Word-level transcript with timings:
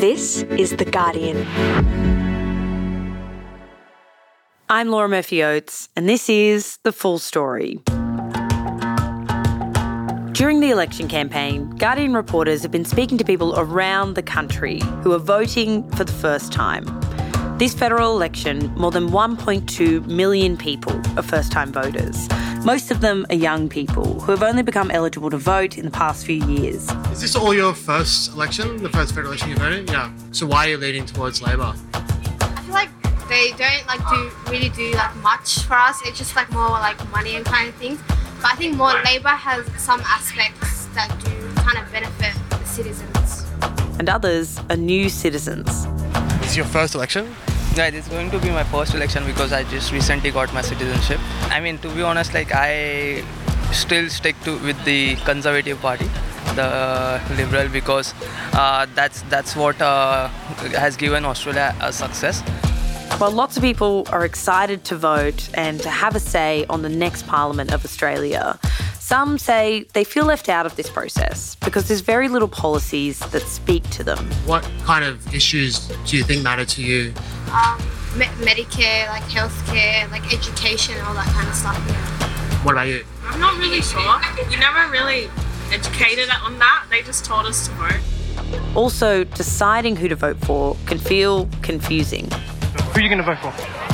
This 0.00 0.42
is 0.42 0.76
The 0.76 0.84
Guardian. 0.84 1.46
I'm 4.68 4.90
Laura 4.90 5.08
Murphy 5.08 5.42
Oates, 5.42 5.88
and 5.96 6.06
this 6.06 6.28
is 6.28 6.78
The 6.82 6.92
Full 6.92 7.18
Story. 7.18 7.80
During 10.32 10.60
the 10.60 10.68
election 10.70 11.08
campaign, 11.08 11.70
Guardian 11.76 12.12
reporters 12.12 12.60
have 12.60 12.70
been 12.70 12.84
speaking 12.84 13.16
to 13.16 13.24
people 13.24 13.58
around 13.58 14.16
the 14.16 14.22
country 14.22 14.80
who 15.02 15.14
are 15.14 15.18
voting 15.18 15.90
for 15.92 16.04
the 16.04 16.12
first 16.12 16.52
time. 16.52 16.84
This 17.56 17.72
federal 17.72 18.14
election, 18.14 18.70
more 18.74 18.90
than 18.90 19.08
1.2 19.08 20.06
million 20.08 20.58
people 20.58 20.92
are 21.16 21.22
first 21.22 21.50
time 21.50 21.72
voters. 21.72 22.28
Most 22.66 22.90
of 22.90 23.00
them 23.00 23.24
are 23.30 23.36
young 23.36 23.68
people 23.68 24.18
who 24.18 24.32
have 24.32 24.42
only 24.42 24.60
become 24.60 24.90
eligible 24.90 25.30
to 25.30 25.36
vote 25.36 25.78
in 25.78 25.84
the 25.84 25.90
past 25.92 26.26
few 26.26 26.44
years. 26.46 26.90
Is 27.12 27.20
this 27.20 27.36
all 27.36 27.54
your 27.54 27.72
first 27.72 28.32
election, 28.32 28.82
the 28.82 28.88
first 28.88 29.14
federal 29.14 29.28
election 29.28 29.50
you 29.50 29.56
voted? 29.56 29.88
Yeah. 29.88 30.10
So 30.32 30.46
why 30.46 30.66
are 30.66 30.70
you 30.70 30.76
leaning 30.76 31.06
towards 31.06 31.40
Labor? 31.40 31.76
I 31.94 32.62
feel 32.64 32.74
like 32.74 32.88
they 33.28 33.50
don't 33.50 33.86
like 33.86 34.00
do 34.08 34.32
really 34.50 34.70
do 34.70 34.90
like 34.94 35.14
much 35.18 35.60
for 35.60 35.74
us. 35.74 36.00
It's 36.06 36.18
just 36.18 36.34
like 36.34 36.50
more 36.50 36.70
like 36.70 36.98
money 37.12 37.36
and 37.36 37.46
kind 37.46 37.68
of 37.68 37.74
things. 37.76 38.00
But 38.42 38.54
I 38.54 38.56
think 38.56 38.76
more 38.76 39.00
Labor 39.04 39.28
has 39.28 39.64
some 39.80 40.00
aspects 40.00 40.86
that 40.86 41.08
do 41.24 41.54
kind 41.62 41.78
of 41.78 41.92
benefit 41.92 42.34
the 42.50 42.64
citizens. 42.64 43.46
And 44.00 44.08
others 44.08 44.58
are 44.70 44.76
new 44.76 45.08
citizens. 45.08 45.86
This 46.40 46.50
is 46.50 46.56
your 46.56 46.66
first 46.66 46.96
election? 46.96 47.32
Yeah, 47.76 47.88
it's 47.88 48.08
going 48.08 48.30
to 48.30 48.38
be 48.38 48.48
my 48.48 48.64
first 48.64 48.94
election 48.94 49.26
because 49.26 49.52
I 49.52 49.62
just 49.64 49.92
recently 49.92 50.30
got 50.30 50.50
my 50.54 50.62
citizenship. 50.62 51.20
I 51.50 51.60
mean, 51.60 51.76
to 51.80 51.90
be 51.90 52.00
honest, 52.00 52.32
like 52.32 52.50
I 52.54 53.22
still 53.70 54.08
stick 54.08 54.34
to 54.44 54.56
with 54.60 54.82
the 54.86 55.16
Conservative 55.26 55.78
Party, 55.82 56.06
the 56.54 57.20
Liberal, 57.36 57.68
because 57.68 58.14
uh, 58.54 58.86
that's 58.94 59.20
that's 59.28 59.54
what 59.54 59.78
uh, 59.82 60.28
has 60.78 60.96
given 60.96 61.26
Australia 61.26 61.76
a 61.82 61.92
success. 61.92 62.40
While 63.18 63.32
lots 63.32 63.58
of 63.58 63.62
people 63.62 64.06
are 64.10 64.24
excited 64.24 64.84
to 64.84 64.96
vote 64.96 65.50
and 65.52 65.78
to 65.82 65.90
have 65.90 66.16
a 66.16 66.20
say 66.20 66.64
on 66.70 66.80
the 66.80 66.88
next 66.88 67.26
Parliament 67.26 67.74
of 67.74 67.84
Australia, 67.84 68.58
some 69.00 69.38
say 69.38 69.86
they 69.92 70.04
feel 70.04 70.24
left 70.24 70.48
out 70.48 70.66
of 70.66 70.76
this 70.76 70.88
process 70.88 71.56
because 71.56 71.88
there's 71.88 72.00
very 72.00 72.28
little 72.28 72.48
policies 72.48 73.18
that 73.30 73.42
speak 73.42 73.88
to 73.90 74.04
them. 74.04 74.18
What 74.44 74.68
kind 74.84 75.04
of 75.04 75.34
issues 75.34 75.88
do 76.06 76.16
you 76.16 76.24
think 76.24 76.42
matter 76.42 76.64
to 76.64 76.82
you? 76.82 77.12
Um, 77.52 77.78
Medicare, 78.16 79.08
like 79.08 79.22
healthcare, 79.24 80.10
like 80.10 80.32
education, 80.32 80.98
all 81.02 81.14
that 81.14 81.26
kind 81.26 81.48
of 81.48 81.54
stuff. 81.54 81.76
What 82.64 82.72
about 82.72 82.88
you? 82.88 83.04
I'm 83.24 83.40
not 83.40 83.58
really 83.58 83.82
sure. 83.82 84.20
We 84.48 84.56
never 84.56 84.90
really 84.90 85.28
educated 85.70 86.28
on 86.42 86.58
that. 86.58 86.86
They 86.90 87.02
just 87.02 87.24
told 87.24 87.46
us 87.46 87.66
to 87.68 87.74
vote. 87.74 88.76
Also, 88.76 89.24
deciding 89.24 89.96
who 89.96 90.08
to 90.08 90.16
vote 90.16 90.38
for 90.38 90.76
can 90.86 90.98
feel 90.98 91.48
confusing. 91.62 92.30
Who 92.30 92.98
are 92.98 93.00
you 93.00 93.08
going 93.08 93.18
to 93.18 93.24
vote 93.24 93.38
for? 93.38 93.85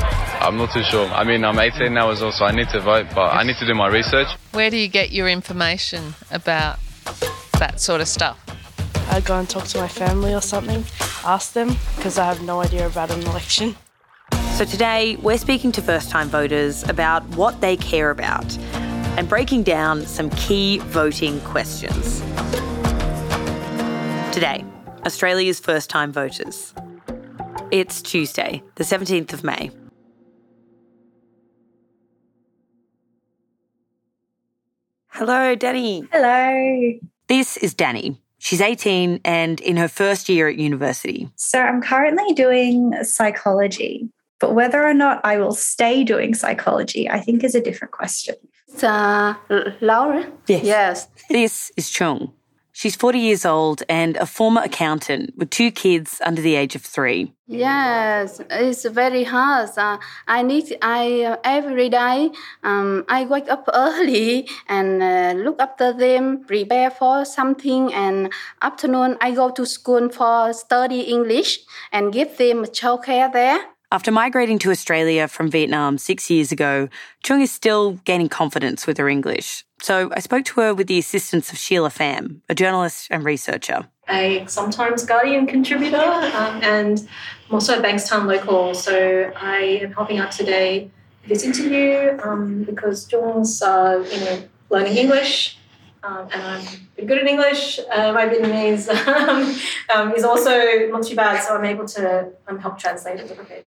I'm 0.43 0.57
not 0.57 0.73
too 0.73 0.83
sure. 0.83 1.07
I 1.07 1.23
mean, 1.23 1.45
I'm 1.45 1.57
18 1.57 1.95
now 1.95 2.11
as 2.11 2.21
well, 2.21 2.33
so 2.33 2.45
I 2.45 2.51
need 2.51 2.69
to 2.71 2.81
vote, 2.81 3.07
but 3.15 3.33
I 3.33 3.45
need 3.45 3.57
to 3.59 3.67
do 3.67 3.75
my 3.75 3.87
research. 3.87 4.27
Where 4.51 4.71
do 4.71 4.77
you 4.77 4.89
get 4.89 5.13
your 5.13 5.29
information 5.29 6.15
about 6.33 6.81
that 7.61 7.81
sort 7.81 8.01
of 8.01 8.09
stuff? 8.09 8.39
I 9.09 9.21
go 9.21 9.39
and 9.39 9.49
talk 9.49 9.67
to 9.69 9.79
my 9.79 9.87
family 9.87 10.35
or 10.35 10.41
something, 10.41 10.85
ask 11.25 11.53
them, 11.53 11.77
because 11.95 12.19
I 12.19 12.25
have 12.25 12.43
no 12.43 12.61
idea 12.61 12.89
about 12.89 13.13
an 13.13 13.23
election. 13.23 13.77
So 14.57 14.65
today, 14.65 15.17
we're 15.23 15.39
speaking 15.39 15.71
to 15.73 15.81
first 15.81 16.11
time 16.11 16.29
voters 16.29 16.83
about 16.89 17.23
what 17.37 17.61
they 17.61 17.77
care 17.77 18.11
about 18.11 18.59
and 19.17 19.29
breaking 19.29 19.63
down 19.63 20.05
some 20.07 20.29
key 20.31 20.79
voting 20.79 21.41
questions. 21.43 22.21
Today, 24.35 24.65
Australia's 25.07 25.61
first 25.61 25.89
time 25.89 26.13
voters. 26.13 26.75
It's 27.71 28.03
Tuesday, 28.03 28.63
the 28.75 28.85
17th 28.85 29.33
of 29.33 29.45
May. 29.45 29.71
Hello, 35.15 35.55
Danny. 35.55 36.09
Hello. 36.11 36.99
This 37.29 37.59
is 37.59 37.75
Danny. 37.75 38.19
She's 38.39 38.63
18 38.63 39.21
and 39.27 39.61
in 39.61 39.77
her 39.77 39.87
first 39.87 40.31
year 40.31 40.49
at 40.49 40.57
university. 40.57 41.29
So 41.37 41.61
I'm 41.61 41.83
currently 41.83 42.33
doing 42.33 42.95
psychology, 43.05 44.09
but 44.41 44.55
whether 44.55 44.83
or 44.83 44.95
not 44.95 45.21
I 45.23 45.37
will 45.37 45.53
stay 45.53 46.03
doing 46.03 46.33
psychology, 46.33 47.11
I 47.11 47.21
think 47.21 47.45
is 47.45 47.55
a 47.55 47.61
different 47.61 47.93
question. 47.93 48.37
Uh, 48.83 49.35
Laura? 49.83 50.33
Yes. 50.47 50.65
Yes. 50.65 51.09
This 51.29 51.71
is 51.77 51.91
Chung. 51.91 52.33
She's 52.75 52.97
40 52.97 53.19
years 53.19 53.45
old 53.45 53.83
and 53.87 54.17
a 54.17 54.25
former 54.25 54.63
accountant 54.63 55.35
with 55.37 55.51
two 55.51 55.71
kids 55.71 56.21
under 56.25 56.41
the 56.41 56.57
age 56.57 56.75
of 56.75 56.81
three. 56.81 57.33
Yes, 57.47 58.41
it's 58.49 58.87
very 58.87 59.25
hard. 59.25 59.69
Uh, 59.77 59.99
I 60.27 60.43
need 60.43 60.79
I 60.81 61.23
uh, 61.23 61.37
every 61.45 61.91
day. 61.91 62.31
Um, 62.63 63.05
I 63.09 63.27
wake 63.27 63.51
up 63.51 63.69
early 63.75 64.49
and 64.69 65.03
uh, 65.03 65.35
look 65.37 65.61
after 65.61 65.93
them, 65.93 66.45
prepare 66.47 66.91
for 66.91 67.27
something, 67.27 67.93
and 67.93 68.33
afternoon 68.63 69.19
I 69.21 69.33
go 69.33 69.51
to 69.51 69.67
school 69.67 70.09
for 70.09 70.55
study 70.55 71.01
English 71.03 71.59
and 71.93 72.11
give 72.11 72.39
them 72.39 72.65
childcare 72.65 73.31
there. 73.31 73.61
After 73.93 74.11
migrating 74.11 74.59
to 74.61 74.71
Australia 74.71 75.29
from 75.29 75.51
Vietnam 75.51 75.99
six 75.99 76.31
years 76.31 76.51
ago, 76.51 76.89
Chung 77.23 77.43
is 77.43 77.53
still 77.53 78.01
gaining 78.07 78.31
confidence 78.31 78.87
with 78.87 78.97
her 78.97 79.07
English. 79.07 79.67
So 79.83 80.11
I 80.15 80.21
spoke 80.21 80.45
to 80.45 80.61
her 80.61 80.75
with 80.75 80.87
the 80.87 80.99
assistance 80.99 81.51
of 81.53 81.59
Sheila 81.59 81.91
Pham, 81.91 82.41
a 82.49 82.55
journalist 82.55 83.09
and 83.11 83.25
researcher. 83.25 83.89
A 84.09 84.47
sometimes 84.47 85.05
Guardian 85.05 85.47
contributor 85.47 85.97
um, 85.97 86.63
and 86.63 87.09
I'm 87.49 87.55
also 87.55 87.79
a 87.79 87.83
Bankstown 87.83 88.27
local. 88.27 88.75
So 88.75 89.33
I 89.37 89.81
am 89.83 89.93
helping 89.93 90.19
out 90.19 90.31
today 90.31 90.89
with 91.23 91.31
this 91.31 91.43
interview 91.43 92.17
um, 92.23 92.63
because 92.63 93.07
Chung's 93.07 93.61
uh, 93.61 94.07
you 94.09 94.21
know 94.21 94.43
learning 94.71 94.97
English. 94.97 95.59
Um, 96.05 96.29
and 96.33 96.43
I'm 96.43 96.65
pretty 96.95 97.07
good 97.07 97.19
at 97.19 97.27
English. 97.27 97.79
Uh, 97.79 98.13
my 98.13 98.27
Vietnamese 98.27 98.89
um, 99.95 100.13
is 100.13 100.25
also 100.25 100.89
not 100.91 101.05
too 101.05 101.17
bad, 101.17 101.43
so 101.43 101.57
I'm 101.57 101.65
able 101.65 101.87
to 101.87 102.33
um, 102.49 102.59
help 102.59 102.79
translate 102.79 103.21
a 103.21 103.25
little 103.25 103.45
bit. 103.45 103.65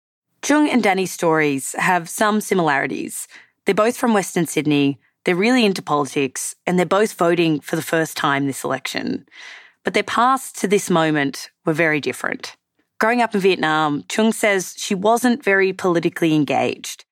Chung 0.42 0.69
and 0.69 0.82
Danny's 0.82 1.12
stories 1.12 1.75
have 1.78 2.09
some 2.09 2.41
similarities. 2.41 3.28
They're 3.65 3.75
both 3.75 3.97
from 3.97 4.15
Western 4.15 4.47
Sydney, 4.47 4.98
they're 5.25 5.36
really 5.36 5.64
into 5.64 5.82
politics, 5.82 6.54
and 6.66 6.78
they're 6.78 6.86
both 6.86 7.12
voting 7.14 7.60
for 7.60 7.76
the 7.76 7.82
first 7.82 8.16
time 8.16 8.47
this 8.47 8.64
election. 8.64 9.26
But 9.84 9.94
their 9.94 10.03
paths 10.03 10.53
to 10.60 10.69
this 10.69 10.91
moment 10.91 11.50
were 11.64 11.72
very 11.72 12.00
different. 12.00 12.56
Growing 12.98 13.22
up 13.22 13.34
in 13.34 13.41
Vietnam, 13.41 14.04
Chung 14.09 14.32
says 14.32 14.75
she 14.76 14.94
wasn't 14.94 15.42
very 15.42 15.72
politically 15.72 16.34
engaged. 16.34 17.04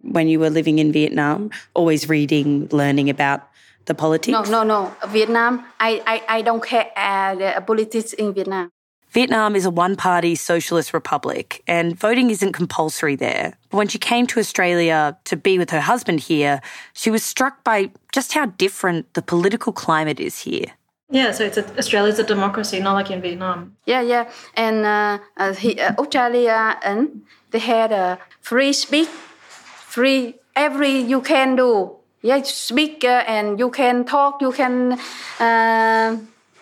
When 0.00 0.28
you 0.28 0.40
were 0.40 0.50
living 0.50 0.78
in 0.78 0.92
Vietnam, 0.92 1.50
always 1.74 2.08
reading, 2.08 2.68
learning 2.70 3.10
about 3.10 3.48
the 3.86 3.94
politics? 3.94 4.32
No, 4.32 4.42
no, 4.42 4.62
no. 4.64 5.08
Vietnam, 5.08 5.64
I, 5.80 6.02
I, 6.06 6.38
I 6.38 6.42
don't 6.42 6.62
care 6.62 6.90
uh, 6.96 7.34
the 7.34 7.62
politics 7.66 8.12
in 8.12 8.32
Vietnam. 8.34 8.70
Vietnam 9.14 9.54
is 9.54 9.64
a 9.64 9.70
one 9.70 9.94
party 9.94 10.34
socialist 10.34 10.92
republic 10.92 11.62
and 11.68 11.96
voting 11.96 12.30
isn't 12.30 12.52
compulsory 12.52 13.14
there. 13.14 13.56
But 13.70 13.76
when 13.76 13.86
she 13.86 13.98
came 13.98 14.26
to 14.26 14.40
Australia 14.40 15.16
to 15.24 15.36
be 15.36 15.56
with 15.56 15.70
her 15.70 15.80
husband 15.80 16.18
here, 16.18 16.60
she 16.94 17.12
was 17.12 17.22
struck 17.22 17.62
by 17.62 17.92
just 18.12 18.32
how 18.32 18.46
different 18.46 19.14
the 19.14 19.22
political 19.22 19.72
climate 19.72 20.18
is 20.18 20.40
here. 20.40 20.66
Yeah, 21.10 21.30
so 21.30 21.44
it's 21.44 21.56
a, 21.56 21.64
Australia's 21.78 22.18
a 22.18 22.24
democracy, 22.24 22.80
not 22.80 22.94
like 22.94 23.10
in 23.12 23.20
Vietnam. 23.20 23.76
Yeah, 23.86 24.00
yeah. 24.00 24.28
And 24.54 24.84
uh, 24.84 25.18
uh, 25.36 25.54
he, 25.54 25.80
uh, 25.80 25.94
Australia, 25.96 26.76
and 26.82 27.22
they 27.52 27.60
had 27.60 27.92
a 27.92 28.18
free 28.40 28.72
speech, 28.72 29.06
free 29.06 30.34
every 30.56 30.98
you 30.98 31.20
can 31.20 31.54
do. 31.54 31.92
Yeah, 32.22 32.42
speak 32.42 33.04
uh, 33.04 33.22
and 33.28 33.60
you 33.60 33.70
can 33.70 34.04
talk, 34.04 34.42
you 34.42 34.50
can. 34.50 34.98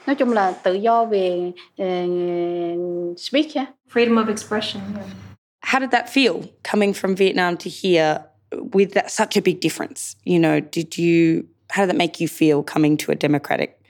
Nói 0.06 0.16
chung 0.16 0.32
là 0.32 0.52
tự 0.52 0.78
do 0.84 1.04
về 1.04 1.52
uh, 1.82 3.18
speak 3.18 3.54
yeah. 3.54 3.68
Freedom 3.88 4.16
of 4.16 4.28
expression. 4.28 4.82
Yeah. 4.96 5.06
How 5.62 5.78
did 5.78 5.90
that 5.90 6.08
feel 6.08 6.42
coming 6.64 6.92
from 6.92 7.14
Vietnam 7.14 7.56
to 7.56 7.70
here 7.70 8.18
with 8.50 8.94
that, 8.94 9.10
such 9.10 9.36
a 9.36 9.40
big 9.40 9.60
difference? 9.60 10.16
You 10.24 10.38
know, 10.38 10.60
did 10.60 10.98
you? 10.98 11.44
How 11.70 11.82
did 11.82 11.90
that 11.90 11.96
make 11.96 12.20
you 12.20 12.28
feel 12.28 12.62
coming 12.62 12.96
to 12.98 13.12
a 13.12 13.14
democratic 13.14 13.80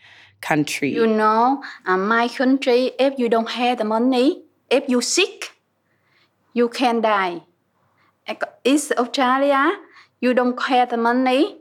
country? 0.40 0.92
You 0.92 1.06
know, 1.06 1.62
uh, 1.87 1.96
my 1.96 2.28
country. 2.28 2.92
If 2.98 3.19
you 3.19 3.28
don't 3.28 3.48
have 3.48 3.78
the 3.78 3.84
money, 3.84 4.42
if 4.70 4.84
you 4.88 5.00
sick, 5.00 5.52
you 6.52 6.69
can 6.69 7.00
die. 7.00 7.40
It's 8.64 8.92
Australia. 8.92 9.72
You 10.20 10.34
don't 10.34 10.60
have 10.62 10.90
the 10.90 10.96
money. 10.98 11.56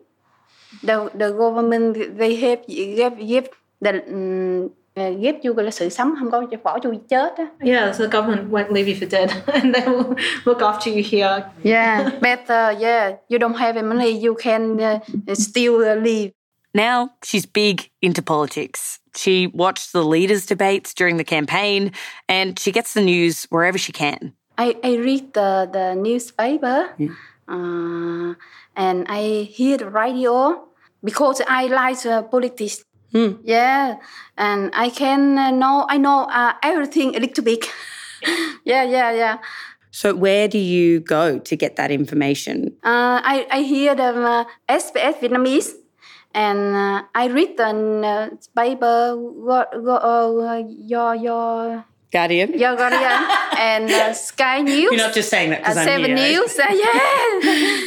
The 0.83 1.09
the 1.15 1.31
government 1.31 2.17
they 2.17 2.35
have 2.35 2.67
give 2.67 3.17
give 3.17 3.49
the 3.81 4.01
um, 4.07 4.69
give 4.95 5.39
you 5.43 5.53
là 5.55 5.71
sự 5.71 5.89
sống 5.89 6.13
không 6.19 6.31
có 6.31 6.43
bỏ 6.63 6.79
cho 6.79 6.91
chết 7.09 7.37
á. 7.37 7.45
Yeah, 7.63 7.95
so 7.95 8.07
the 8.07 8.19
government 8.19 8.51
won't 8.51 8.71
leave 8.71 8.87
you 8.87 8.95
for 8.99 9.09
dead 9.09 9.29
and 9.53 9.75
they 9.75 9.85
will 9.87 10.15
look 10.45 10.61
after 10.61 10.91
you 10.91 11.03
here. 11.11 11.43
Yeah, 11.63 12.09
better. 12.21 12.75
Yeah, 12.79 13.15
you 13.29 13.39
don't 13.39 13.57
have 13.57 13.83
money, 13.83 14.11
you 14.23 14.35
can 14.43 14.77
uh, 14.79 14.99
still 15.33 15.75
uh, 15.75 15.95
live. 15.95 16.31
Now 16.73 17.09
she's 17.23 17.45
big 17.45 17.89
into 18.01 18.21
politics. 18.21 18.99
She 19.15 19.47
watched 19.47 19.91
the 19.91 20.03
leaders' 20.03 20.45
debates 20.45 20.93
during 20.93 21.17
the 21.17 21.25
campaign, 21.25 21.91
and 22.29 22.57
she 22.57 22.71
gets 22.71 22.93
the 22.93 23.01
news 23.01 23.45
wherever 23.49 23.77
she 23.77 23.91
can. 23.91 24.33
I, 24.57 24.75
I 24.83 24.95
read 24.97 25.33
the, 25.33 25.69
the 25.71 25.95
newspaper 25.95 26.89
uh, 27.47 28.33
and 28.75 29.05
I 29.09 29.47
hear 29.49 29.77
the 29.77 29.89
radio 29.89 30.67
because 31.03 31.41
I 31.47 31.67
like 31.67 32.05
uh, 32.05 32.23
politics. 32.23 32.83
Yeah, 33.43 33.97
and 34.37 34.71
I 34.73 34.89
can 34.89 35.37
uh, 35.37 35.51
know 35.51 35.85
I 35.89 35.97
know 35.97 36.25
uh, 36.31 36.53
everything 36.63 37.15
a 37.15 37.19
little 37.19 37.43
bit. 37.43 37.65
yeah, 38.65 38.83
yeah, 38.83 39.11
yeah. 39.11 39.37
So, 39.91 40.15
where 40.15 40.47
do 40.47 40.57
you 40.57 41.01
go 41.01 41.39
to 41.39 41.55
get 41.55 41.75
that 41.75 41.91
information? 41.91 42.71
Uh, 42.83 43.19
I, 43.19 43.45
I 43.51 43.61
hear 43.61 43.93
the 43.93 44.15
uh, 44.15 44.45
SBS 44.69 45.19
Vietnamese 45.19 45.75
and 46.33 46.75
uh, 46.75 47.03
I 47.13 47.27
read 47.27 47.57
the 47.57 47.67
uh, 47.67 48.29
paper 48.55 49.17
what, 49.17 49.69
what, 49.83 49.99
uh, 49.99 50.63
your 50.79 51.15
your 51.15 51.85
Guardian. 52.11 52.57
your 52.57 52.75
Guardian 52.75 53.27
and 53.61 53.83
uh, 53.91 54.13
Sky 54.13 54.61
News. 54.71 54.91
You're 54.91 55.05
not 55.07 55.13
just 55.13 55.29
saying 55.29 55.49
that 55.51 55.63
'cause 55.63 55.77
uh, 55.77 55.83
Seven 55.85 56.17
here. 56.17 56.41
News. 56.41 56.53
Uh, 56.59 56.73
yeah, 56.83 57.03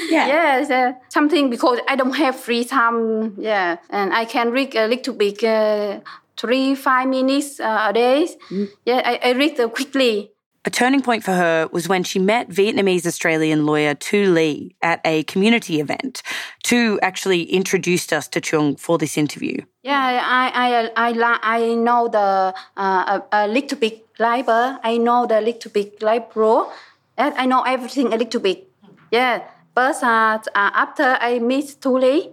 Yeah. 0.16 0.26
yes, 0.34 0.70
uh, 0.70 0.92
something 1.08 1.50
because 1.50 1.78
I 1.88 1.94
don't 1.96 2.16
have 2.24 2.36
free 2.46 2.64
time. 2.64 3.34
Yeah, 3.38 3.76
and 3.90 4.12
I 4.12 4.24
can 4.24 4.50
read 4.50 4.74
a 4.76 4.86
little 4.86 5.14
bit, 5.14 5.42
uh, 5.44 6.00
three 6.36 6.74
five 6.74 7.08
minutes 7.08 7.60
uh, 7.60 7.88
a 7.88 7.92
day. 7.92 8.28
Mm. 8.50 8.68
Yeah, 8.86 9.00
I, 9.04 9.14
I 9.28 9.32
read 9.32 9.58
uh, 9.60 9.68
quickly. 9.68 10.30
A 10.66 10.70
turning 10.70 11.02
point 11.02 11.22
for 11.22 11.32
her 11.32 11.68
was 11.72 11.88
when 11.88 12.04
she 12.04 12.18
met 12.18 12.48
Vietnamese 12.48 13.04
Australian 13.06 13.66
lawyer 13.66 13.94
Tu 13.94 14.32
Le 14.32 14.70
at 14.80 15.00
a 15.04 15.22
community 15.24 15.78
event. 15.78 16.22
Tu 16.62 16.98
actually 17.02 17.42
introduced 17.52 18.14
us 18.14 18.26
to 18.28 18.40
Chung 18.40 18.76
for 18.76 18.96
this 18.96 19.18
interview. 19.18 19.58
Yeah, 19.82 20.00
I 20.00 20.90
I 20.96 21.10
I 21.10 21.38
I 21.42 21.74
know 21.74 22.08
the 22.08 22.54
uh, 22.78 23.20
a, 23.32 23.44
a 23.44 23.46
little 23.46 23.78
bit 23.78 24.06
labor. 24.18 24.78
I 24.82 24.96
know 24.96 25.26
the 25.26 25.42
little 25.42 25.70
bit 25.70 26.02
labor. 26.02 26.64
I 27.18 27.44
know 27.44 27.62
everything 27.62 28.14
a 28.14 28.16
little 28.16 28.40
bit. 28.40 28.66
Yeah, 29.10 29.42
but 29.74 30.02
uh, 30.02 30.38
uh, 30.54 30.70
after 30.74 31.18
I 31.20 31.40
meet 31.40 31.76
Tu 31.80 31.90
Le, 31.90 32.30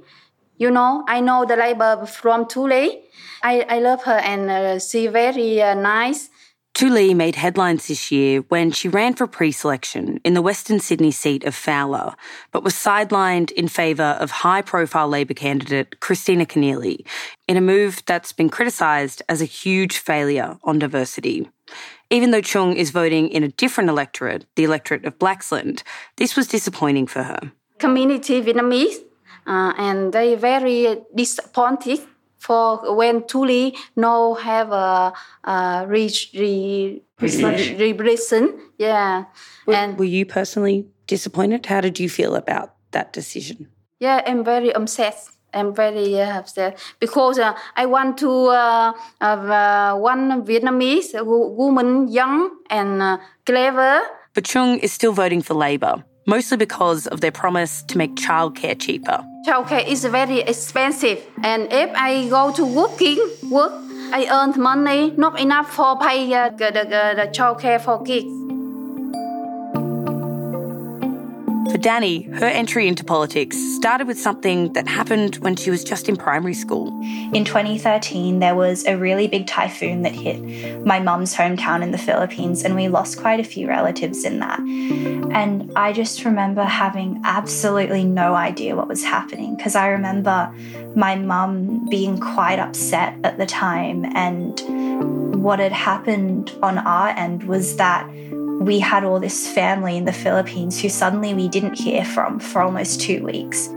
you 0.58 0.72
know, 0.72 1.04
I 1.08 1.20
know 1.20 1.46
the 1.46 1.56
labor 1.56 2.06
from 2.06 2.48
Tu 2.48 2.66
Le. 2.66 3.02
I, 3.44 3.66
I 3.68 3.80
love 3.80 4.04
her 4.04 4.18
and 4.24 4.50
uh, 4.50 4.80
she 4.80 5.08
very 5.08 5.62
uh, 5.62 5.74
nice. 5.74 6.31
Tu 6.74 6.90
Le 6.90 7.14
made 7.14 7.36
headlines 7.36 7.88
this 7.88 8.12
year 8.12 8.42
when 8.48 8.72
she 8.72 8.88
ran 8.88 9.14
for 9.14 9.28
pre-selection 9.28 10.20
in 10.24 10.34
the 10.34 10.42
Western 10.42 10.80
Sydney 10.80 11.12
seat 11.12 11.44
of 11.44 11.54
Fowler, 11.54 12.16
but 12.52 12.64
was 12.64 12.74
sidelined 12.74 13.52
in 13.52 13.68
favour 13.68 14.18
of 14.20 14.32
high-profile 14.32 15.10
Labor 15.10 15.34
candidate 15.34 16.00
Kristina 16.00 16.46
Keneally 16.48 17.06
in 17.48 17.58
a 17.58 17.62
move 17.62 18.02
that's 18.06 18.32
been 18.32 18.50
criticised 18.50 19.22
as 19.28 19.42
a 19.42 19.46
huge 19.46 19.98
failure 19.98 20.58
on 20.64 20.80
diversity. 20.80 21.48
Even 22.10 22.32
though 22.32 22.42
Chung 22.42 22.76
is 22.76 22.90
voting 22.90 23.28
in 23.30 23.44
a 23.44 23.50
different 23.50 23.90
electorate, 23.90 24.46
the 24.56 24.64
electorate 24.64 25.06
of 25.06 25.20
Blaxland, 25.20 25.84
this 26.16 26.36
was 26.36 26.48
disappointing 26.48 27.06
for 27.06 27.24
her. 27.24 27.52
Community 27.80 28.42
Vietnamese, 28.42 28.96
uh, 29.46 29.74
and 29.78 30.14
they 30.14 30.36
very 30.36 31.02
disappointed 31.16 32.00
for 32.42 32.96
when 32.96 33.24
Tu 33.28 33.46
Le 33.46 33.72
no 33.96 34.34
have 34.34 34.72
a, 34.72 35.14
a 35.44 35.86
re, 35.88 36.10
re, 36.34 37.02
Pre-selection. 37.18 37.78
re- 37.78 38.54
Yeah, 38.80 39.26
Were, 39.68 39.76
and 39.76 39.98
were 39.98 40.06
you 40.06 40.26
personally 40.26 40.88
disappointed? 41.06 41.66
How 41.68 41.82
did 41.82 42.00
you 42.00 42.10
feel 42.10 42.36
about 42.36 42.74
that 42.92 43.14
decision? 43.14 43.68
Yeah, 44.00 44.24
I'm 44.26 44.44
very 44.44 44.74
upset. 44.74 45.30
I'm 45.54 45.76
very 45.76 46.20
uh, 46.20 46.40
upset 46.40 46.80
because 47.00 47.38
uh, 47.38 47.54
I 47.76 47.86
want 47.86 48.18
to 48.20 48.48
uh, 48.48 48.94
have 49.20 49.50
uh, 49.50 49.96
one 50.00 50.44
Vietnamese 50.46 51.14
woman, 51.24 52.08
young 52.08 52.50
and 52.70 53.02
uh, 53.02 53.18
clever. 53.46 54.02
But 54.34 54.46
Chung 54.46 54.80
is 54.80 54.92
still 54.94 55.12
voting 55.12 55.42
for 55.44 55.54
Labor, 55.54 56.04
mostly 56.26 56.58
because 56.58 57.06
of 57.08 57.20
their 57.22 57.34
promise 57.34 57.84
to 57.84 57.98
make 57.98 58.16
childcare 58.16 58.80
cheaper. 58.80 59.24
Childcare 59.46 59.88
is 59.88 60.06
very 60.06 60.42
expensive, 60.42 61.26
and 61.44 61.68
if 61.72 61.90
I 61.96 62.28
go 62.30 62.52
to 62.54 62.64
working 62.64 63.18
work, 63.50 63.74
I 64.14 64.28
earn 64.30 64.62
money 64.62 65.12
not 65.18 65.40
enough 65.40 65.74
for 65.74 65.98
pay 65.98 66.32
uh, 66.34 66.50
the, 66.50 66.70
the, 66.72 66.84
the 67.16 67.28
childcare 67.34 67.82
for 67.82 68.04
kids. 68.04 68.41
For 71.72 71.78
Danny, 71.78 72.24
her 72.24 72.48
entry 72.48 72.90
into 72.90 73.06
politics 73.06 73.56
started 73.78 74.06
with 74.06 74.20
something 74.20 74.74
that 74.74 74.90
happened 74.90 75.36
when 75.38 75.56
she 75.56 75.70
was 75.70 75.86
just 75.86 76.10
in 76.10 76.18
primary 76.18 76.54
school. 76.54 76.90
In 77.34 77.46
2013, 77.46 78.40
there 78.40 78.56
was 78.56 78.86
a 78.86 78.98
really 78.98 79.30
big 79.30 79.48
typhoon 79.48 80.02
that 80.02 80.12
hit 80.14 80.86
my 80.86 81.00
mum's 81.00 81.34
hometown 81.34 81.82
in 81.82 81.92
the 81.92 81.98
Philippines, 81.98 82.66
and 82.66 82.76
we 82.76 82.90
lost 82.90 83.20
quite 83.20 83.40
a 83.40 83.46
few 83.46 83.70
relatives 83.70 84.26
in 84.26 84.40
that. 84.40 84.60
And 84.60 85.72
I 85.78 85.94
just 85.94 86.26
remember 86.26 86.64
having 86.66 87.22
absolutely 87.24 88.04
no 88.04 88.36
idea 88.36 88.76
what 88.76 88.90
was 88.90 89.06
happening 89.06 89.56
because 89.56 89.74
I 89.74 89.88
remember 89.88 90.54
my 90.98 91.16
mum 91.16 91.88
being 91.90 92.20
quite 92.20 92.60
upset 92.60 93.18
at 93.24 93.38
the 93.38 93.46
time. 93.46 94.04
And 94.14 95.42
what 95.42 95.60
had 95.60 95.72
happened 95.72 96.52
on 96.62 96.80
our 96.80 97.08
end 97.10 97.44
was 97.44 97.78
that 97.78 98.10
we 98.62 98.78
had 98.78 99.04
all 99.04 99.20
this 99.20 99.48
family 99.48 99.98
in 99.98 100.06
the 100.06 100.14
Philippines 100.14 100.80
who 100.80 100.88
suddenly 100.88 101.34
we 101.34 101.48
didn't 101.48 101.80
hear 101.80 102.06
from 102.06 102.40
for 102.40 102.62
almost 102.62 103.02
two 103.02 103.24
weeks. 103.24 103.70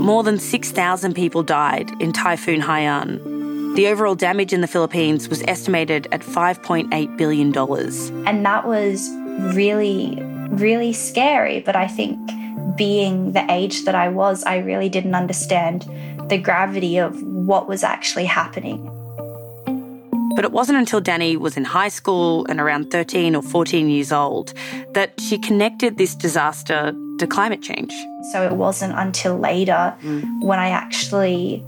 More 0.00 0.22
than 0.22 0.38
6,000 0.38 1.12
people 1.14 1.42
died 1.42 1.90
in 2.00 2.14
Typhoon 2.14 2.62
Haiyan. 2.62 3.76
The 3.76 3.88
overall 3.88 4.14
damage 4.14 4.54
in 4.54 4.62
the 4.62 4.66
Philippines 4.66 5.28
was 5.28 5.42
estimated 5.42 6.08
at 6.10 6.22
$5.8 6.22 7.18
billion. 7.18 7.54
And 8.26 8.46
that 8.46 8.66
was 8.66 9.10
really, 9.54 10.18
really 10.48 10.94
scary. 10.94 11.60
But 11.60 11.76
I 11.76 11.86
think 11.86 12.18
being 12.76 13.32
the 13.32 13.44
age 13.50 13.84
that 13.84 13.94
I 13.94 14.08
was, 14.08 14.42
I 14.44 14.58
really 14.58 14.88
didn't 14.88 15.14
understand 15.14 15.82
the 16.30 16.38
gravity 16.38 16.96
of 16.96 17.22
what 17.22 17.68
was 17.68 17.84
actually 17.84 18.24
happening. 18.24 18.90
But 20.34 20.44
it 20.44 20.52
wasn't 20.52 20.78
until 20.78 21.00
Danny 21.00 21.36
was 21.36 21.56
in 21.56 21.64
high 21.64 21.88
school 21.88 22.46
and 22.46 22.60
around 22.60 22.90
13 22.90 23.36
or 23.36 23.42
14 23.42 23.88
years 23.88 24.12
old 24.12 24.52
that 24.92 25.20
she 25.20 25.38
connected 25.38 25.96
this 25.96 26.14
disaster 26.14 26.92
to 27.18 27.26
climate 27.26 27.62
change. 27.62 27.92
So 28.32 28.42
it 28.42 28.52
wasn't 28.52 28.94
until 28.96 29.38
later 29.38 29.94
when 30.40 30.58
I 30.58 30.70
actually 30.70 31.64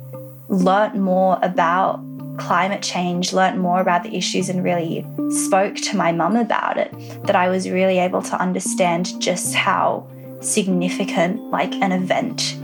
learnt 0.48 0.96
more 0.96 1.38
about 1.42 2.00
climate 2.38 2.82
change, 2.82 3.32
learnt 3.32 3.56
more 3.58 3.80
about 3.80 4.02
the 4.02 4.14
issues, 4.16 4.48
and 4.48 4.62
really 4.62 5.06
spoke 5.30 5.76
to 5.76 5.96
my 5.96 6.12
mum 6.12 6.36
about 6.36 6.76
it 6.76 6.92
that 7.24 7.36
I 7.36 7.48
was 7.48 7.68
really 7.68 7.98
able 7.98 8.22
to 8.22 8.40
understand 8.40 9.20
just 9.20 9.54
how 9.54 10.06
significant 10.40 11.40
like 11.50 11.74
an 11.74 11.92
event 11.92 12.56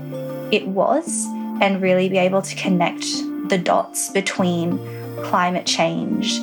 it 0.53 0.67
was 0.69 1.27
and 1.61 1.81
really 1.81 2.09
be 2.09 2.19
able 2.19 2.43
to 2.43 2.55
connect 2.57 3.05
the 3.49 3.59
dots 3.59 4.11
between 4.11 4.79
climate 5.25 5.67
change 5.67 6.39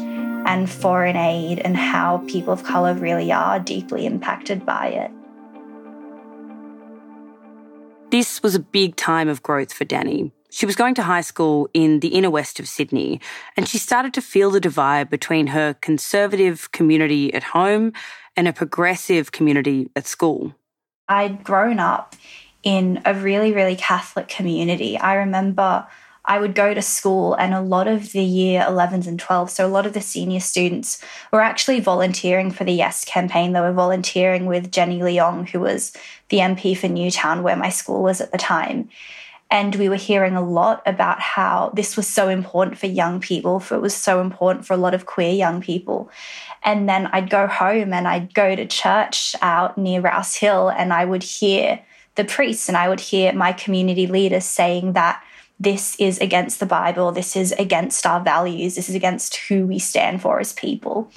and 0.45 0.69
foreign 0.69 1.15
aid 1.15 1.59
and 1.59 1.77
how 1.77 2.19
people 2.27 2.53
of 2.53 2.63
colour 2.63 2.93
really 2.93 3.31
are 3.31 3.59
deeply 3.59 4.05
impacted 4.05 4.65
by 4.65 4.87
it. 4.87 5.11
This 8.11 8.41
was 8.41 8.55
a 8.55 8.59
big 8.59 8.95
time 8.95 9.29
of 9.29 9.43
growth 9.43 9.71
for 9.71 9.85
Danny. 9.85 10.31
She 10.49 10.65
was 10.65 10.75
going 10.75 10.95
to 10.95 11.03
high 11.03 11.21
school 11.21 11.69
in 11.75 11.99
the 11.99 12.07
inner 12.07 12.31
west 12.31 12.59
of 12.59 12.67
Sydney, 12.67 13.21
and 13.55 13.67
she 13.67 13.77
started 13.77 14.15
to 14.15 14.21
feel 14.21 14.49
the 14.49 14.59
divide 14.59 15.11
between 15.11 15.47
her 15.47 15.75
conservative 15.75 16.71
community 16.71 17.31
at 17.33 17.43
home 17.43 17.93
and 18.35 18.47
a 18.47 18.53
progressive 18.53 19.31
community 19.31 19.91
at 19.95 20.07
school. 20.07 20.55
I'd 21.07 21.43
grown 21.43 21.79
up 21.79 22.15
in 22.63 23.01
a 23.05 23.13
really, 23.13 23.53
really 23.53 23.75
Catholic 23.75 24.27
community. 24.27 24.97
I 24.97 25.15
remember 25.15 25.87
I 26.25 26.39
would 26.39 26.53
go 26.53 26.73
to 26.73 26.81
school, 26.81 27.33
and 27.33 27.53
a 27.53 27.61
lot 27.61 27.87
of 27.87 28.11
the 28.11 28.23
year 28.23 28.61
11s 28.61 29.07
and 29.07 29.19
12s, 29.19 29.51
so 29.51 29.65
a 29.65 29.67
lot 29.67 29.85
of 29.85 29.93
the 29.93 30.01
senior 30.01 30.39
students 30.39 31.03
were 31.31 31.41
actually 31.41 31.79
volunteering 31.79 32.51
for 32.51 32.63
the 32.63 32.73
Yes 32.73 33.05
campaign. 33.05 33.53
They 33.53 33.61
were 33.61 33.73
volunteering 33.73 34.45
with 34.45 34.71
Jenny 34.71 34.99
Leong, 34.99 35.49
who 35.49 35.59
was 35.59 35.93
the 36.29 36.37
MP 36.37 36.77
for 36.77 36.87
Newtown, 36.87 37.41
where 37.41 37.55
my 37.55 37.69
school 37.69 38.03
was 38.03 38.21
at 38.21 38.31
the 38.31 38.37
time. 38.37 38.89
And 39.51 39.75
we 39.75 39.89
were 39.89 39.95
hearing 39.95 40.35
a 40.35 40.47
lot 40.47 40.83
about 40.85 41.19
how 41.19 41.71
this 41.73 41.97
was 41.97 42.07
so 42.07 42.29
important 42.29 42.77
for 42.77 42.85
young 42.85 43.19
people, 43.19 43.59
for 43.59 43.73
it 43.75 43.81
was 43.81 43.95
so 43.95 44.21
important 44.21 44.67
for 44.67 44.73
a 44.73 44.77
lot 44.77 44.93
of 44.93 45.07
queer 45.07 45.31
young 45.31 45.59
people. 45.59 46.11
And 46.61 46.87
then 46.87 47.07
I'd 47.07 47.31
go 47.31 47.47
home 47.47 47.91
and 47.93 48.07
I'd 48.07 48.33
go 48.35 48.55
to 48.55 48.67
church 48.67 49.35
out 49.41 49.77
near 49.77 50.01
Rouse 50.01 50.35
Hill 50.35 50.69
and 50.69 50.93
I 50.93 51.05
would 51.05 51.23
hear 51.23 51.79
the 52.13 52.25
priests 52.25 52.67
and 52.67 52.77
I 52.77 52.89
would 52.89 52.99
hear 52.99 53.33
my 53.33 53.53
community 53.53 54.05
leaders 54.05 54.45
saying 54.45 54.93
that 54.93 55.23
this 55.59 55.95
is 55.99 56.17
against 56.19 56.59
the 56.59 56.65
Bible, 56.65 57.11
this 57.11 57.35
is 57.35 57.51
against 57.53 58.05
our 58.05 58.21
values, 58.21 58.75
this 58.75 58.89
is 58.89 58.95
against 58.95 59.35
who 59.35 59.65
we 59.65 59.79
stand 59.79 60.21
for 60.21 60.39
as 60.39 60.53
people. 60.53 61.11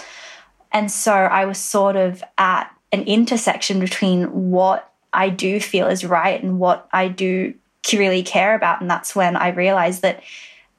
And 0.72 0.90
so 0.90 1.12
I 1.12 1.44
was 1.44 1.58
sort 1.58 1.96
of 1.96 2.24
at 2.38 2.74
an 2.90 3.02
intersection 3.02 3.78
between 3.78 4.50
what 4.50 4.92
I 5.12 5.28
do 5.28 5.60
feel 5.60 5.86
is 5.86 6.04
right 6.04 6.42
and 6.42 6.58
what 6.58 6.88
I 6.92 7.08
do 7.08 7.54
really 7.92 8.22
care 8.22 8.54
about. 8.54 8.80
And 8.80 8.90
that's 8.90 9.14
when 9.14 9.36
I 9.36 9.48
realized 9.48 10.02
that 10.02 10.22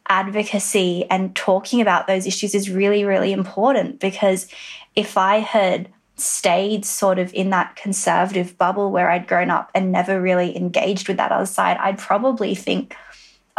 advocacy 0.08 1.06
and 1.10 1.36
talking 1.36 1.82
about 1.82 2.08
those 2.08 2.28
issues 2.28 2.56
is 2.56 2.70
really, 2.70 3.06
really 3.06 3.32
important 3.32 4.00
because 4.00 4.48
if 4.96 5.18
I 5.18 5.38
had 5.38 5.90
stayed 6.16 6.86
sort 6.86 7.20
of 7.20 7.34
in 7.34 7.50
that 7.50 7.76
conservative 7.76 8.58
bubble 8.58 8.92
where 8.92 9.10
I'd 9.10 9.28
grown 9.28 9.50
up 9.50 9.72
and 9.74 9.92
never 9.92 10.22
really 10.22 10.56
engaged 10.56 11.08
with 11.08 11.18
that 11.18 11.32
other 11.32 11.46
side, 11.46 11.78
I'd 11.78 11.98
probably 11.98 12.54
think 12.56 12.96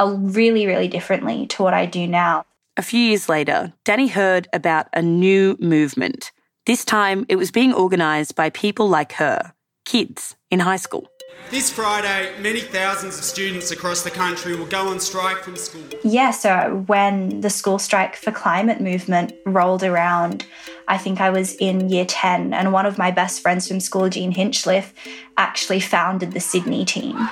really, 0.02 0.66
really 0.66 0.88
differently 0.88 1.46
to 1.48 1.62
what 1.62 1.74
I 1.74 1.86
do 1.86 2.06
now. 2.06 2.46
A 2.76 2.82
few 2.82 3.00
years 3.00 3.28
later, 3.28 3.72
Danny 3.84 4.08
heard 4.08 4.48
about 4.52 4.88
a 4.92 5.00
new 5.00 5.56
movement. 5.60 6.32
This 6.66 6.84
time, 6.84 7.24
it 7.28 7.36
was 7.36 7.50
being 7.50 7.72
organised 7.72 8.34
by 8.34 8.50
people 8.50 8.88
like 8.88 9.12
her, 9.12 9.52
kids 9.84 10.34
in 10.50 10.60
high 10.60 10.76
school. 10.76 11.08
This 11.50 11.70
Friday, 11.70 12.32
many 12.40 12.60
thousands 12.60 13.18
of 13.18 13.24
students 13.24 13.70
across 13.70 14.02
the 14.02 14.10
country 14.10 14.56
will 14.56 14.66
go 14.66 14.88
on 14.88 14.98
strike 14.98 15.38
from 15.38 15.56
school. 15.56 15.84
Yeah, 16.02 16.30
so 16.30 16.82
when 16.86 17.42
the 17.42 17.50
school 17.50 17.78
strike 17.78 18.16
for 18.16 18.32
climate 18.32 18.80
movement 18.80 19.34
rolled 19.46 19.84
around, 19.84 20.46
I 20.88 20.98
think 20.98 21.20
I 21.20 21.30
was 21.30 21.54
in 21.56 21.90
year 21.90 22.06
10, 22.06 22.54
and 22.54 22.72
one 22.72 22.86
of 22.86 22.98
my 22.98 23.10
best 23.10 23.40
friends 23.40 23.68
from 23.68 23.78
school, 23.78 24.08
Jean 24.08 24.32
Hinchliffe, 24.32 24.92
actually 25.36 25.80
founded 25.80 26.32
the 26.32 26.40
Sydney 26.40 26.84
team. 26.84 27.16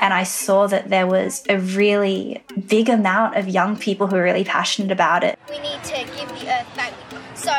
And 0.00 0.12
I 0.12 0.24
saw 0.24 0.66
that 0.66 0.90
there 0.90 1.06
was 1.06 1.44
a 1.48 1.58
really 1.58 2.42
big 2.68 2.88
amount 2.88 3.36
of 3.36 3.48
young 3.48 3.76
people 3.76 4.06
who 4.06 4.16
are 4.16 4.22
really 4.22 4.44
passionate 4.44 4.92
about 4.92 5.24
it. 5.24 5.38
We 5.48 5.58
need 5.58 5.82
to 5.84 5.96
give 6.16 6.28
the 6.28 6.48
earth 6.48 6.76
back. 6.76 6.92
So 7.34 7.52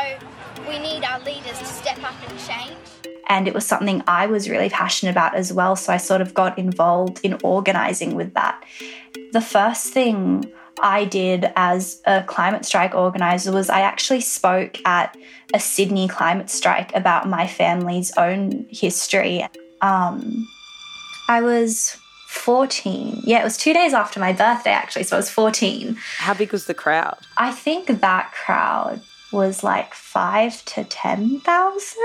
we 0.68 0.78
need 0.78 1.04
our 1.04 1.20
leaders 1.20 1.58
to 1.58 1.64
step 1.64 2.02
up 2.02 2.14
and 2.28 2.38
change. 2.38 2.76
And 3.28 3.46
it 3.46 3.54
was 3.54 3.66
something 3.66 4.02
I 4.06 4.26
was 4.26 4.48
really 4.48 4.70
passionate 4.70 5.12
about 5.12 5.34
as 5.34 5.52
well. 5.52 5.76
So 5.76 5.92
I 5.92 5.98
sort 5.98 6.20
of 6.20 6.32
got 6.32 6.58
involved 6.58 7.20
in 7.22 7.38
organising 7.42 8.14
with 8.14 8.34
that. 8.34 8.64
The 9.32 9.42
first 9.42 9.92
thing 9.92 10.50
I 10.80 11.04
did 11.04 11.52
as 11.56 12.00
a 12.06 12.22
climate 12.22 12.64
strike 12.64 12.94
organiser 12.94 13.52
was 13.52 13.68
I 13.68 13.80
actually 13.80 14.20
spoke 14.20 14.78
at 14.86 15.16
a 15.52 15.60
Sydney 15.60 16.08
climate 16.08 16.50
strike 16.50 16.94
about 16.94 17.28
my 17.28 17.46
family's 17.46 18.12
own 18.16 18.66
history. 18.70 19.46
Um, 19.80 20.48
I 21.28 21.42
was 21.42 21.98
14. 22.28 23.22
Yeah, 23.24 23.40
it 23.40 23.44
was 23.44 23.56
two 23.56 23.72
days 23.72 23.94
after 23.94 24.20
my 24.20 24.34
birthday, 24.34 24.70
actually. 24.70 25.04
So 25.04 25.16
I 25.16 25.18
was 25.18 25.30
14. 25.30 25.96
How 26.18 26.34
big 26.34 26.52
was 26.52 26.66
the 26.66 26.74
crowd? 26.74 27.16
I 27.38 27.52
think 27.52 27.86
that 27.86 28.32
crowd 28.32 29.00
was 29.32 29.64
like 29.64 29.94
five 29.94 30.62
to 30.66 30.84
10,000. 30.84 31.98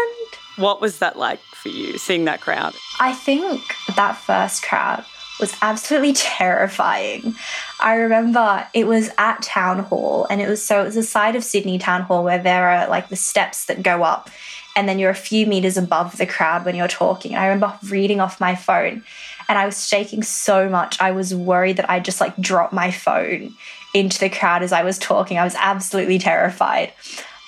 What 0.55 0.79
was 0.79 0.99
that 0.99 1.17
like 1.17 1.41
for 1.55 1.67
you, 1.67 1.97
seeing 1.97 2.23
that 2.23 2.39
crowd? 2.39 2.73
I 3.01 3.11
think 3.11 3.61
that 3.97 4.13
first 4.13 4.63
crowd 4.63 5.03
was 5.41 5.53
absolutely 5.61 6.13
terrifying. 6.13 7.35
I 7.81 7.95
remember 7.95 8.65
it 8.73 8.87
was 8.87 9.09
at 9.17 9.41
town 9.41 9.79
hall 9.79 10.25
and 10.29 10.41
it 10.41 10.47
was 10.47 10.63
so 10.65 10.81
it 10.81 10.85
was 10.85 10.95
the 10.95 11.03
side 11.03 11.35
of 11.35 11.43
Sydney 11.43 11.79
town 11.79 12.03
hall 12.03 12.23
where 12.23 12.41
there 12.41 12.69
are 12.69 12.87
like 12.87 13.09
the 13.09 13.17
steps 13.17 13.65
that 13.65 13.83
go 13.83 14.03
up 14.03 14.29
and 14.75 14.87
then 14.89 14.99
you're 14.99 15.11
a 15.11 15.15
few 15.15 15.45
meters 15.45 15.77
above 15.77 16.17
the 16.17 16.25
crowd 16.25 16.65
when 16.65 16.75
you're 16.75 16.87
talking. 16.87 17.33
And 17.33 17.41
I 17.41 17.47
remember 17.47 17.77
reading 17.83 18.19
off 18.19 18.39
my 18.39 18.55
phone 18.55 19.03
and 19.47 19.57
I 19.57 19.65
was 19.65 19.87
shaking 19.87 20.23
so 20.23 20.69
much. 20.69 20.99
I 21.01 21.11
was 21.11 21.33
worried 21.33 21.77
that 21.77 21.89
I 21.89 21.99
just 21.99 22.21
like 22.21 22.35
dropped 22.37 22.73
my 22.73 22.91
phone 22.91 23.53
into 23.93 24.19
the 24.19 24.29
crowd 24.29 24.63
as 24.63 24.71
I 24.71 24.83
was 24.83 24.97
talking. 24.97 25.37
I 25.37 25.43
was 25.43 25.55
absolutely 25.55 26.19
terrified. 26.19 26.93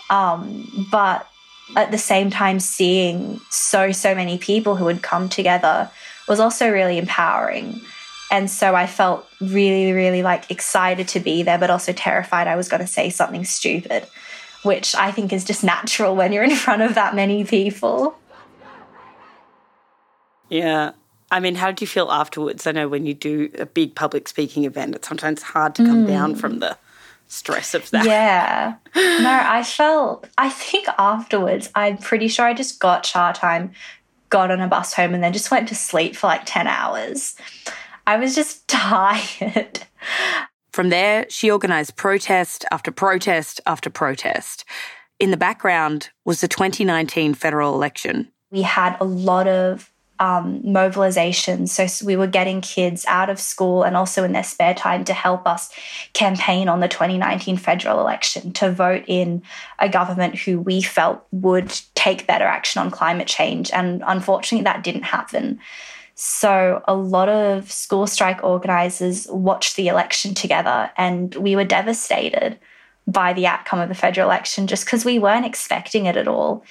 Um, 0.10 0.88
but 0.92 1.28
at 1.76 1.92
the 1.92 1.98
same 1.98 2.30
time, 2.30 2.60
seeing 2.60 3.40
so, 3.50 3.92
so 3.92 4.14
many 4.14 4.38
people 4.38 4.76
who 4.76 4.88
had 4.88 5.02
come 5.02 5.30
together 5.30 5.90
was 6.28 6.40
also 6.40 6.70
really 6.70 6.98
empowering. 6.98 7.82
And 8.32 8.50
so 8.50 8.76
I 8.76 8.88
felt 8.88 9.28
really, 9.40 9.92
really 9.92 10.24
like 10.24 10.50
excited 10.52 11.08
to 11.10 11.20
be 11.20 11.44
there, 11.44 11.58
but 11.58 11.70
also 11.70 11.94
terrified 11.94 12.48
I 12.48 12.56
was 12.56 12.70
going 12.70 12.82
to 12.82 12.88
say 12.88 13.10
something 13.10 13.46
stupid, 13.46 14.06
which 14.64 14.96
I 14.96 15.12
think 15.12 15.32
is 15.32 15.44
just 15.44 15.64
natural 15.64 16.16
when 16.16 16.32
you're 16.32 16.44
in 16.44 16.56
front 16.56 16.82
of 16.82 16.96
that 16.96 17.16
many 17.16 17.44
people. 17.44 18.16
Yeah. 20.50 20.92
I 21.32 21.40
mean, 21.40 21.56
how 21.56 21.68
did 21.68 21.82
you 21.82 21.88
feel 21.88 22.12
afterwards? 22.12 22.68
I 22.68 22.72
know 22.72 22.88
when 22.88 23.06
you 23.06 23.14
do 23.14 23.50
a 23.58 23.66
big 23.66 23.96
public 23.96 24.28
speaking 24.28 24.64
event, 24.66 24.96
it's 24.96 25.08
sometimes 25.08 25.42
hard 25.42 25.76
to 25.76 25.86
come 25.86 26.06
mm. 26.06 26.08
down 26.08 26.36
from 26.36 26.60
the 26.60 26.78
stress 27.28 27.74
of 27.74 27.90
that. 27.92 28.06
Yeah. 28.06 28.76
No, 28.96 29.42
I 29.44 29.64
felt, 29.64 30.28
I 30.38 30.50
think 30.50 30.88
afterwards, 30.98 31.70
I'm 31.76 31.98
pretty 31.98 32.28
sure 32.28 32.46
I 32.46 32.54
just 32.54 32.80
got 32.80 33.04
char 33.04 33.34
time, 33.34 33.72
got 34.30 34.52
on 34.52 34.62
a 34.62 34.68
bus 34.68 34.94
home, 34.94 35.14
and 35.14 35.24
then 35.24 35.34
just 35.34 35.52
went 35.52 35.68
to 35.70 35.76
sleep 35.76 36.16
for 36.16 36.28
like 36.28 36.44
10 36.46 36.68
hours. 36.68 37.36
I 38.08 38.18
was 38.18 38.36
just 38.36 38.68
tired. 38.68 39.82
From 40.72 40.90
there, 40.90 41.26
she 41.30 41.52
organised 41.52 41.96
protest 41.96 42.66
after 42.72 42.92
protest 42.92 43.62
after 43.66 43.90
protest. 43.90 44.66
In 45.20 45.32
the 45.32 45.38
background 45.38 46.10
was 46.26 46.42
the 46.42 46.48
2019 46.48 47.34
federal 47.34 47.74
election. 47.74 48.32
We 48.52 48.62
had 48.62 48.98
a 49.00 49.06
lot 49.06 49.48
of 49.48 49.92
um, 50.20 50.62
mobilization. 50.64 51.68
So 51.68 51.88
we 52.06 52.16
were 52.16 52.28
getting 52.28 52.62
kids 52.62 53.06
out 53.08 53.30
of 53.30 53.40
school 53.40 53.84
and 53.84 53.98
also 53.98 54.24
in 54.24 54.32
their 54.32 54.44
spare 54.44 54.74
time 54.74 55.04
to 55.06 55.14
help 55.14 55.48
us 55.48 55.70
campaign 56.14 56.70
on 56.70 56.80
the 56.80 56.88
2019 56.88 57.58
federal 57.58 58.00
election 58.00 58.52
to 58.54 58.72
vote 58.72 59.04
in 59.08 59.44
a 59.80 59.90
government 59.90 60.36
who 60.36 60.60
we 60.60 60.82
felt 60.82 61.26
would 61.32 61.70
take 61.96 62.28
better 62.28 62.46
action 62.46 62.82
on 62.82 62.92
climate 62.92 63.28
change. 63.28 63.72
And 63.72 64.04
unfortunately, 64.06 64.64
that 64.64 64.84
didn't 64.84 65.04
happen. 65.04 65.60
So 66.16 66.82
a 66.88 66.96
lot 66.96 67.28
of 67.28 67.70
school 67.70 68.08
strike 68.08 68.42
organizers 68.42 69.28
watched 69.28 69.76
the 69.76 69.90
election 69.90 70.34
together 70.34 70.90
and 70.98 71.36
we 71.36 71.58
were 71.58 71.66
devastated 71.66 72.58
by 73.06 73.34
the 73.34 73.48
outcome 73.48 73.80
of 73.80 73.90
the 73.90 73.96
federal 73.96 74.30
election 74.30 74.66
just 74.66 74.86
because 74.86 75.04
we 75.04 75.20
weren't 75.20 75.46
expecting 75.46 76.06
it 76.06 76.16
at 76.16 76.28
all. 76.28 76.64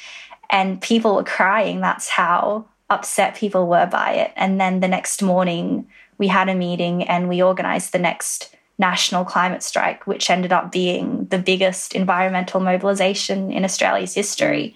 And 0.51 0.81
people 0.81 1.15
were 1.15 1.25
crying. 1.25 1.81
That's 1.81 2.09
how 2.09 2.67
upset 2.91 3.35
people 3.35 3.67
were 3.67 3.87
by 3.87 4.13
it. 4.13 4.33
And 4.37 4.61
then 4.61 4.81
the 4.81 4.89
next 4.89 5.23
morning, 5.23 5.87
we 6.19 6.29
had 6.29 6.49
a 6.49 6.55
meeting 6.55 7.03
and 7.05 7.29
we 7.29 7.43
organized 7.43 7.93
the 7.93 7.99
next 7.99 8.55
national 8.79 9.25
climate 9.25 9.63
strike, 9.63 10.07
which 10.07 10.31
ended 10.31 10.53
up 10.53 10.73
being 10.73 11.27
the 11.27 11.39
biggest 11.39 11.95
environmental 11.95 12.61
mobilization 12.61 13.51
in 13.53 13.65
Australia's 13.65 14.15
history. 14.15 14.75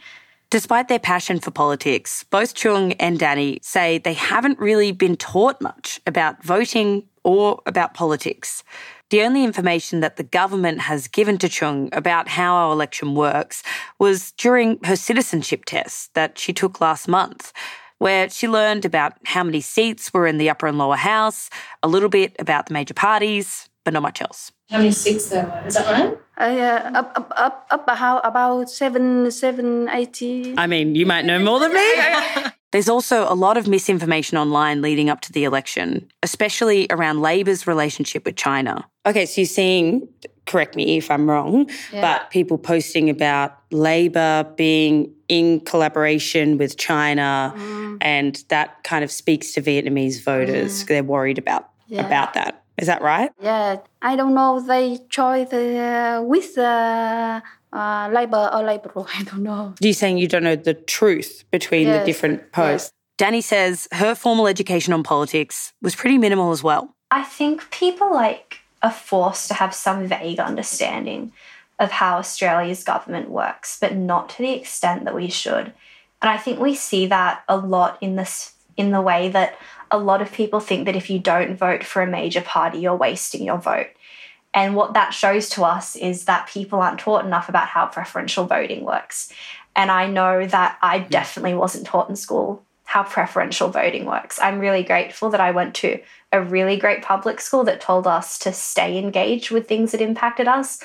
Despite 0.50 0.88
their 0.88 0.99
passion 0.99 1.41
for 1.41 1.50
politics, 1.50 2.25
both 2.31 2.55
Chung 2.55 2.93
and 2.95 3.19
Danny 3.19 3.59
say 3.61 3.99
they 3.99 4.15
haven't 4.15 4.59
really 4.59 4.93
been 4.93 5.17
taught 5.17 5.61
much 5.61 6.00
about 6.07 6.43
voting 6.43 7.05
or 7.23 7.61
about 7.67 7.93
politics. 7.93 8.65
The 9.11 9.23
only 9.23 9.45
information 9.45 10.00
that 10.00 10.17
the 10.17 10.23
government 10.23 10.81
has 10.81 11.09
given 11.09 11.37
to 11.38 11.49
Chung 11.49 11.91
about 11.93 12.29
how 12.29 12.55
our 12.55 12.73
election 12.73 13.15
works 13.15 13.62
was 13.99 14.33
during 14.33 14.79
her 14.85 14.97
citizenship 14.97 15.67
test 15.67 16.15
that 16.15 16.38
she 16.38 16.55
took 16.55 16.81
last 16.81 17.09
month 17.09 17.53
where 17.99 18.28
she 18.31 18.49
learned 18.49 18.85
about 18.85 19.14
how 19.25 19.45
many 19.45 19.61
seats 19.61 20.12
were 20.12 20.26
in 20.26 20.38
the 20.38 20.50
upper 20.50 20.67
and 20.67 20.78
lower 20.78 20.97
house, 20.97 21.50
a 21.83 21.88
little 21.88 22.09
bit 22.09 22.35
about 22.38 22.67
the 22.67 22.73
major 22.73 22.95
parties, 22.95 23.69
but 23.85 23.95
not 23.95 24.02
much 24.02 24.21
else. 24.21 24.52
How 24.71 24.78
many 24.78 24.93
seats 24.93 25.31
there 25.31 25.47
were? 25.47 25.67
Is 25.67 25.75
that 25.75 25.87
right? 25.90 26.19
Uh, 26.38 26.90
up, 26.95 27.12
up, 27.17 27.33
up, 27.37 27.67
up 27.71 27.83
about, 27.85 28.21
about 28.25 28.71
seven, 28.71 29.31
seven, 29.31 29.88
eighty. 29.88 30.55
I 30.57 30.67
mean, 30.67 30.95
you 30.95 31.07
might 31.07 31.25
know 31.25 31.38
more 31.38 31.59
than 31.59 31.73
me. 31.73 32.50
There's 32.71 32.88
also 32.88 33.25
a 33.33 33.35
lot 33.35 33.57
of 33.57 33.67
misinformation 33.67 34.37
online 34.37 34.83
leading 34.83 35.09
up 35.09 35.23
to 35.23 35.33
the 35.33 35.45
election, 35.45 36.07
especially 36.23 36.87
around 36.90 37.23
Labor's 37.23 37.67
relationship 37.67 38.26
with 38.26 38.37
China. 38.37 38.87
Okay, 39.07 39.25
so 39.25 39.40
you're 39.40 39.47
seeing, 39.47 40.07
correct 40.49 40.75
me 40.75 40.97
if 40.97 41.11
I'm 41.11 41.31
wrong, 41.31 41.71
yeah. 41.93 42.00
but 42.00 42.31
people 42.31 42.59
posting 42.59 43.09
about 43.09 43.57
Labor 43.71 44.45
being 44.57 45.12
in 45.28 45.61
collaboration 45.61 46.59
with 46.59 46.76
China, 46.76 47.55
mm. 47.57 47.99
and 48.00 48.43
that 48.49 48.83
kind 48.83 49.05
of 49.05 49.12
speaks 49.12 49.52
to 49.52 49.62
Vietnamese 49.62 50.25
voters. 50.25 50.83
Mm. 50.83 50.87
They're 50.88 51.05
worried 51.05 51.38
about 51.38 51.71
yeah. 51.87 52.05
about 52.05 52.35
that. 52.35 52.64
Is 52.78 52.87
that 52.87 53.02
right? 53.02 53.31
Yeah, 53.40 53.76
I 54.02 54.17
don't 54.17 54.35
know. 54.35 54.61
They 54.61 54.99
try 55.09 55.45
the 55.45 55.78
uh, 55.78 56.23
with 56.23 56.57
uh, 56.57 57.40
uh, 57.73 58.09
labor 58.12 58.50
or 58.52 58.62
liberal. 58.62 59.09
I 59.14 59.23
don't 59.25 59.43
know. 59.43 59.75
You're 59.81 59.88
you 59.88 59.95
saying 59.95 60.19
you 60.19 60.28
don't 60.28 60.45
know 60.45 60.57
the 60.57 60.75
truth 60.75 61.45
between 61.50 61.87
yes. 61.87 62.00
the 62.00 62.07
different 62.07 62.52
posts? 62.52 62.90
Yes. 62.90 62.93
Danny 63.19 63.40
says 63.40 63.88
her 63.93 64.14
formal 64.14 64.47
education 64.47 64.93
on 64.93 65.02
politics 65.02 65.73
was 65.83 65.97
pretty 65.97 66.19
minimal 66.19 66.52
as 66.52 66.62
well. 66.62 66.95
I 67.11 67.25
think 67.25 67.69
people 67.71 68.12
like 68.12 68.61
are 68.82 68.90
forced 68.90 69.49
to 69.49 69.54
have 69.54 69.75
some 69.75 70.06
vague 70.06 70.38
understanding 70.38 71.32
of 71.78 71.90
how 71.90 72.18
Australia's 72.18 72.85
government 72.85 73.30
works, 73.30 73.78
but 73.80 73.94
not 73.94 74.28
to 74.30 74.38
the 74.38 74.52
extent 74.52 75.04
that 75.04 75.14
we 75.14 75.28
should. 75.28 75.73
And 76.20 76.30
I 76.30 76.37
think 76.37 76.58
we 76.58 76.75
see 76.75 77.06
that 77.06 77.42
a 77.49 77.56
lot 77.56 77.99
in 78.00 78.16
this 78.16 78.54
in 78.76 78.90
the 78.92 79.02
way 79.02 79.28
that 79.28 79.58
a 79.90 79.99
lot 79.99 80.23
of 80.23 80.32
people 80.32 80.61
think 80.61 80.87
that 80.87 80.97
if 80.97 81.11
you 81.11 81.18
don't 81.18 81.56
vote 81.56 81.82
for 81.82 82.00
a 82.00 82.06
major 82.06 82.40
party, 82.40 82.78
you're 82.78 82.94
wasting 82.94 83.42
your 83.42 83.58
vote. 83.58 83.88
And 84.54 84.76
what 84.76 84.94
that 84.94 85.11
shows 85.11 85.49
to 85.50 85.64
us 85.64 85.97
is 85.97 86.25
that 86.25 86.49
people 86.49 86.80
aren't 86.80 87.00
taught 87.00 87.25
enough 87.25 87.49
about 87.49 87.68
how 87.68 87.87
preferential 87.87 88.44
voting 88.44 88.85
works. 88.85 89.32
And 89.75 89.90
I 89.90 90.06
know 90.06 90.47
that 90.47 90.78
I 90.80 91.00
definitely 91.00 91.54
wasn't 91.54 91.87
taught 91.87 92.08
in 92.08 92.16
school 92.16 92.64
how 92.85 93.02
preferential 93.02 93.68
voting 93.68 94.06
works. 94.06 94.38
I'm 94.40 94.58
really 94.58 94.82
grateful 94.82 95.30
that 95.30 95.40
I 95.40 95.50
went 95.50 95.75
to 95.76 96.00
a 96.32 96.40
really 96.42 96.76
great 96.76 97.02
public 97.02 97.40
school 97.40 97.64
that 97.64 97.80
told 97.80 98.06
us 98.06 98.38
to 98.40 98.52
stay 98.52 98.99
engaged 98.99 99.50
with 99.50 99.66
things 99.66 99.92
that 99.92 100.00
impacted 100.00 100.47
us. 100.49 100.80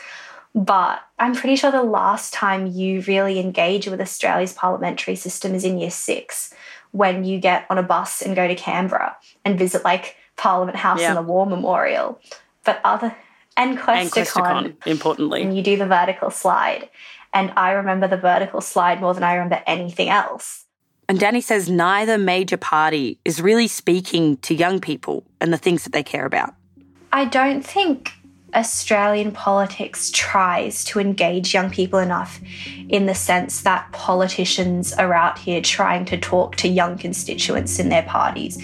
But 0.55 1.01
I'm 1.19 1.33
pretty 1.35 1.55
sure 1.55 1.71
the 1.71 1.83
last 1.83 2.33
time 2.33 2.67
you 2.67 3.01
really 3.07 3.39
engage 3.39 3.87
with 3.87 3.99
Australia's 3.99 4.53
parliamentary 4.53 5.15
system 5.15 5.55
is 5.55 5.63
in 5.65 5.79
year 5.79 5.89
six, 5.89 6.53
when 6.91 7.23
you 7.23 7.39
get 7.39 7.65
on 7.69 7.77
a 7.79 7.83
bus 7.83 8.21
and 8.21 8.35
go 8.35 8.47
to 8.47 8.55
Canberra 8.55 9.17
and 9.43 9.57
visit 9.57 9.83
like 9.83 10.15
Parliament 10.35 10.77
House 10.77 11.01
Yeah. 11.01 11.09
and 11.09 11.17
the 11.17 11.21
War 11.23 11.45
Memorial. 11.45 12.19
But 12.63 12.79
other 12.83 13.15
and 13.57 13.77
Questacon, 13.77 13.99
And 14.01 14.11
Questacon, 14.11 14.87
importantly. 14.87 15.41
and 15.41 15.55
you 15.57 15.63
do 15.63 15.75
the 15.77 15.85
vertical 15.87 16.29
slide. 16.29 16.89
And 17.33 17.51
I 17.57 17.71
remember 17.71 18.07
the 18.07 18.17
vertical 18.17 18.61
slide 18.61 19.01
more 19.01 19.13
than 19.15 19.23
I 19.23 19.33
remember 19.33 19.61
anything 19.65 20.09
else. 20.09 20.62
And 21.09 21.19
Danny 21.19 21.41
says 21.41 21.69
neither 21.69 22.17
major 22.17 22.57
party 22.57 23.19
is 23.25 23.41
really 23.41 23.67
speaking 23.67 24.37
to 24.37 24.55
young 24.55 24.79
people 24.79 25.23
and 25.41 25.51
the 25.51 25.57
things 25.57 25.83
that 25.83 25.93
they 25.93 26.03
care 26.03 26.25
about. 26.25 26.55
I 27.11 27.25
don't 27.25 27.61
think 27.63 28.13
Australian 28.55 29.31
politics 29.31 30.11
tries 30.11 30.83
to 30.85 30.99
engage 30.99 31.53
young 31.53 31.69
people 31.69 31.99
enough 31.99 32.39
in 32.89 33.05
the 33.05 33.15
sense 33.15 33.61
that 33.61 33.91
politicians 33.91 34.93
are 34.93 35.13
out 35.13 35.37
here 35.37 35.61
trying 35.61 36.05
to 36.05 36.17
talk 36.17 36.55
to 36.57 36.67
young 36.67 36.97
constituents 36.97 37.79
in 37.79 37.89
their 37.89 38.03
parties. 38.03 38.57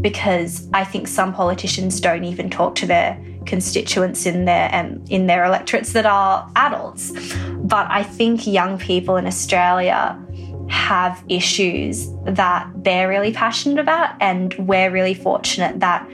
Because 0.00 0.68
I 0.74 0.84
think 0.84 1.08
some 1.08 1.32
politicians 1.32 2.00
don't 2.00 2.24
even 2.24 2.50
talk 2.50 2.74
to 2.76 2.86
their 2.86 3.20
constituents 3.46 4.26
in 4.26 4.44
their 4.44 4.68
um, 4.74 5.04
in 5.08 5.26
their 5.26 5.44
electorates 5.44 5.92
that 5.92 6.06
are 6.06 6.50
adults. 6.56 7.12
But 7.52 7.90
I 7.90 8.02
think 8.02 8.46
young 8.46 8.78
people 8.78 9.16
in 9.16 9.26
Australia 9.26 10.20
have 10.68 11.22
issues 11.28 12.10
that 12.24 12.70
they're 12.76 13.08
really 13.08 13.32
passionate 13.32 13.78
about, 13.78 14.14
and 14.20 14.54
we're 14.54 14.90
really 14.90 15.14
fortunate 15.14 15.80
that 15.80 16.08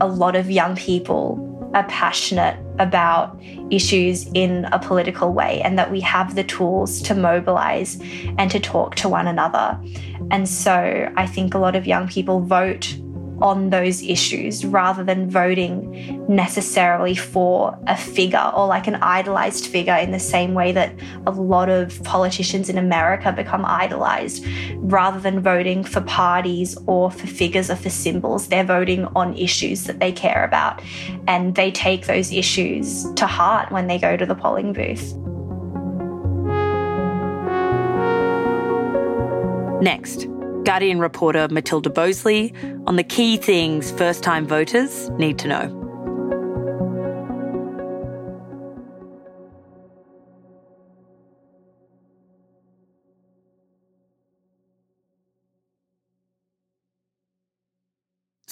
a 0.00 0.06
lot 0.06 0.36
of 0.36 0.50
young 0.50 0.76
people 0.76 1.44
are 1.74 1.84
passionate 1.84 2.58
about 2.78 3.38
issues 3.70 4.26
in 4.32 4.64
a 4.66 4.78
political 4.78 5.32
way 5.32 5.60
and 5.62 5.78
that 5.78 5.90
we 5.90 6.00
have 6.00 6.34
the 6.34 6.44
tools 6.44 7.02
to 7.02 7.14
mobilize 7.14 8.00
and 8.38 8.50
to 8.50 8.58
talk 8.58 8.94
to 8.94 9.08
one 9.08 9.26
another. 9.26 9.78
And 10.30 10.48
so 10.48 11.12
I 11.16 11.26
think 11.26 11.54
a 11.54 11.58
lot 11.58 11.76
of 11.76 11.86
young 11.86 12.08
people 12.08 12.40
vote 12.40 12.96
on 13.40 13.70
those 13.70 14.02
issues 14.02 14.64
rather 14.64 15.04
than 15.04 15.30
voting 15.30 16.26
necessarily 16.28 17.14
for 17.14 17.78
a 17.86 17.96
figure 17.96 18.52
or 18.54 18.66
like 18.66 18.86
an 18.86 18.96
idolized 18.96 19.66
figure 19.66 19.94
in 19.94 20.10
the 20.10 20.18
same 20.18 20.54
way 20.54 20.72
that 20.72 20.92
a 21.26 21.30
lot 21.30 21.68
of 21.68 22.02
politicians 22.04 22.68
in 22.68 22.78
America 22.78 23.32
become 23.32 23.64
idolized. 23.64 24.44
Rather 24.76 25.20
than 25.20 25.40
voting 25.40 25.84
for 25.84 26.00
parties 26.02 26.76
or 26.86 27.10
for 27.10 27.26
figures 27.26 27.70
or 27.70 27.76
for 27.76 27.90
symbols, 27.90 28.48
they're 28.48 28.64
voting 28.64 29.04
on 29.16 29.36
issues 29.36 29.84
that 29.84 30.00
they 30.00 30.12
care 30.12 30.44
about. 30.44 30.82
And 31.26 31.54
they 31.54 31.70
take 31.70 32.06
those 32.06 32.32
issues 32.32 33.10
to 33.14 33.26
heart 33.26 33.70
when 33.70 33.86
they 33.86 33.98
go 33.98 34.16
to 34.16 34.26
the 34.26 34.34
polling 34.34 34.72
booth. 34.72 35.14
Next, 39.80 40.26
Guardian 40.68 41.00
reporter 41.00 41.48
Matilda 41.48 41.88
Bosley 41.88 42.52
on 42.86 42.96
the 42.96 43.02
key 43.02 43.38
things 43.38 43.90
first 43.92 44.22
time 44.22 44.46
voters 44.46 45.08
need 45.12 45.38
to 45.38 45.48
know. 45.48 45.77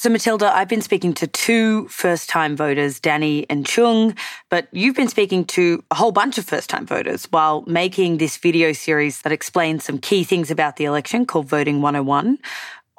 So, 0.07 0.11
Matilda, 0.11 0.57
I've 0.57 0.69
been 0.69 0.83
speaking 0.83 1.15
to 1.15 1.27
two 1.27 1.89
first 1.89 2.29
time 2.29 2.55
voters, 2.55 3.01
Danny 3.01 3.45
and 3.51 3.67
Chung, 3.67 4.15
but 4.51 4.69
you've 4.71 4.95
been 4.95 5.09
speaking 5.09 5.45
to 5.47 5.83
a 5.91 5.97
whole 5.97 6.13
bunch 6.13 6.39
of 6.39 6.45
first 6.45 6.71
time 6.71 6.87
voters 6.87 7.27
while 7.33 7.65
making 7.67 8.19
this 8.19 8.37
video 8.37 8.73
series 8.73 9.23
that 9.23 9.33
explains 9.33 9.83
some 9.83 9.99
key 9.99 10.23
things 10.23 10.49
about 10.49 10.77
the 10.77 10.85
election 10.85 11.27
called 11.27 11.49
Voting 11.49 11.83
101. 11.83 12.39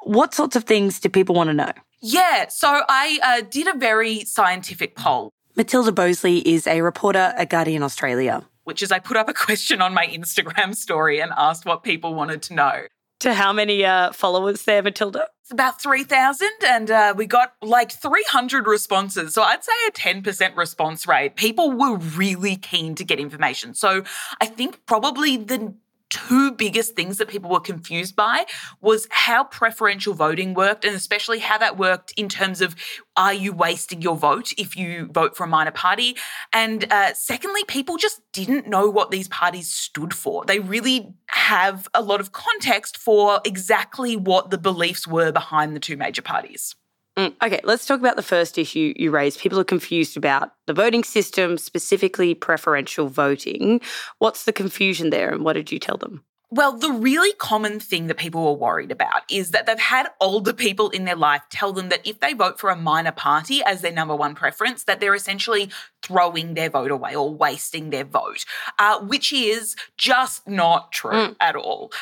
What 0.00 0.34
sorts 0.34 0.54
of 0.54 0.64
things 0.64 1.00
do 1.00 1.08
people 1.08 1.34
want 1.34 1.48
to 1.48 1.54
know? 1.54 1.72
Yeah, 2.02 2.48
so 2.50 2.82
I 2.90 3.18
uh, 3.22 3.40
did 3.48 3.74
a 3.74 3.78
very 3.78 4.26
scientific 4.26 4.94
poll, 4.94 5.32
Matilda 5.56 5.92
Bosley 5.92 6.46
is 6.46 6.66
a 6.66 6.82
reporter 6.82 7.32
at 7.38 7.48
Guardian 7.48 7.82
Australia. 7.82 8.44
which 8.64 8.82
is 8.82 8.92
I 8.92 8.98
put 8.98 9.16
up 9.16 9.30
a 9.30 9.32
question 9.46 9.80
on 9.80 9.94
my 9.94 10.06
Instagram 10.06 10.74
story 10.74 11.20
and 11.20 11.32
asked 11.38 11.64
what 11.64 11.82
people 11.82 12.12
wanted 12.14 12.42
to 12.42 12.54
know. 12.54 12.82
To 13.20 13.34
how 13.34 13.52
many 13.52 13.84
uh, 13.84 14.12
followers 14.12 14.62
there, 14.62 14.82
Matilda? 14.82 15.26
It's 15.42 15.50
about 15.50 15.80
3,000 15.80 16.48
and 16.66 16.90
uh, 16.90 17.14
we 17.16 17.26
got 17.26 17.54
like 17.62 17.90
300 17.90 18.66
responses. 18.66 19.34
So 19.34 19.42
I'd 19.42 19.64
say 19.64 19.72
a 19.88 19.90
10% 19.90 20.56
response 20.56 21.06
rate. 21.08 21.36
People 21.36 21.72
were 21.72 21.96
really 21.96 22.54
keen 22.56 22.94
to 22.96 23.04
get 23.04 23.18
information. 23.18 23.74
So 23.74 24.04
I 24.40 24.46
think 24.46 24.84
probably 24.86 25.36
the 25.38 25.74
two 26.10 26.52
biggest 26.52 26.94
things 26.94 27.18
that 27.18 27.28
people 27.28 27.50
were 27.50 27.60
confused 27.60 28.16
by 28.16 28.46
was 28.80 29.06
how 29.10 29.44
preferential 29.44 30.14
voting 30.14 30.54
worked 30.54 30.84
and 30.84 30.94
especially 30.94 31.38
how 31.38 31.58
that 31.58 31.76
worked 31.76 32.12
in 32.16 32.28
terms 32.28 32.60
of 32.60 32.74
are 33.16 33.34
you 33.34 33.52
wasting 33.52 34.00
your 34.00 34.16
vote 34.16 34.52
if 34.56 34.76
you 34.76 35.08
vote 35.12 35.36
for 35.36 35.44
a 35.44 35.48
minor 35.48 35.70
party? 35.70 36.16
And 36.52 36.90
uh, 36.90 37.14
secondly 37.14 37.64
people 37.64 37.96
just 37.96 38.20
didn't 38.32 38.68
know 38.68 38.88
what 38.88 39.10
these 39.10 39.28
parties 39.28 39.70
stood 39.70 40.14
for. 40.14 40.44
They 40.44 40.60
really 40.60 41.14
have 41.26 41.88
a 41.94 42.02
lot 42.02 42.20
of 42.20 42.32
context 42.32 42.96
for 42.96 43.40
exactly 43.44 44.16
what 44.16 44.50
the 44.50 44.58
beliefs 44.58 45.06
were 45.06 45.32
behind 45.32 45.74
the 45.74 45.80
two 45.80 45.96
major 45.96 46.22
parties 46.22 46.74
okay, 47.18 47.60
let's 47.64 47.86
talk 47.86 48.00
about 48.00 48.16
the 48.16 48.22
first 48.22 48.58
issue 48.58 48.94
you 48.96 49.10
raised. 49.10 49.40
People 49.40 49.58
are 49.58 49.64
confused 49.64 50.16
about 50.16 50.52
the 50.66 50.74
voting 50.74 51.04
system, 51.04 51.58
specifically 51.58 52.34
preferential 52.34 53.08
voting. 53.08 53.80
What's 54.18 54.44
the 54.44 54.52
confusion 54.52 55.10
there, 55.10 55.30
and 55.30 55.44
what 55.44 55.54
did 55.54 55.72
you 55.72 55.78
tell 55.78 55.96
them? 55.96 56.24
Well, 56.50 56.78
the 56.78 56.92
really 56.92 57.34
common 57.34 57.78
thing 57.78 58.06
that 58.06 58.16
people 58.16 58.42
were 58.42 58.54
worried 58.54 58.90
about 58.90 59.22
is 59.30 59.50
that 59.50 59.66
they've 59.66 59.78
had 59.78 60.08
older 60.18 60.54
people 60.54 60.88
in 60.88 61.04
their 61.04 61.14
life 61.14 61.42
tell 61.50 61.74
them 61.74 61.90
that 61.90 62.06
if 62.06 62.20
they 62.20 62.32
vote 62.32 62.58
for 62.58 62.70
a 62.70 62.76
minor 62.76 63.12
party 63.12 63.62
as 63.62 63.82
their 63.82 63.92
number 63.92 64.16
one 64.16 64.34
preference, 64.34 64.84
that 64.84 64.98
they're 64.98 65.14
essentially 65.14 65.68
throwing 66.02 66.54
their 66.54 66.70
vote 66.70 66.90
away 66.90 67.14
or 67.14 67.34
wasting 67.34 67.90
their 67.90 68.04
vote, 68.04 68.46
uh, 68.78 68.98
which 69.00 69.30
is 69.30 69.76
just 69.98 70.48
not 70.48 70.90
true 70.90 71.36
at 71.38 71.54
all. 71.54 71.92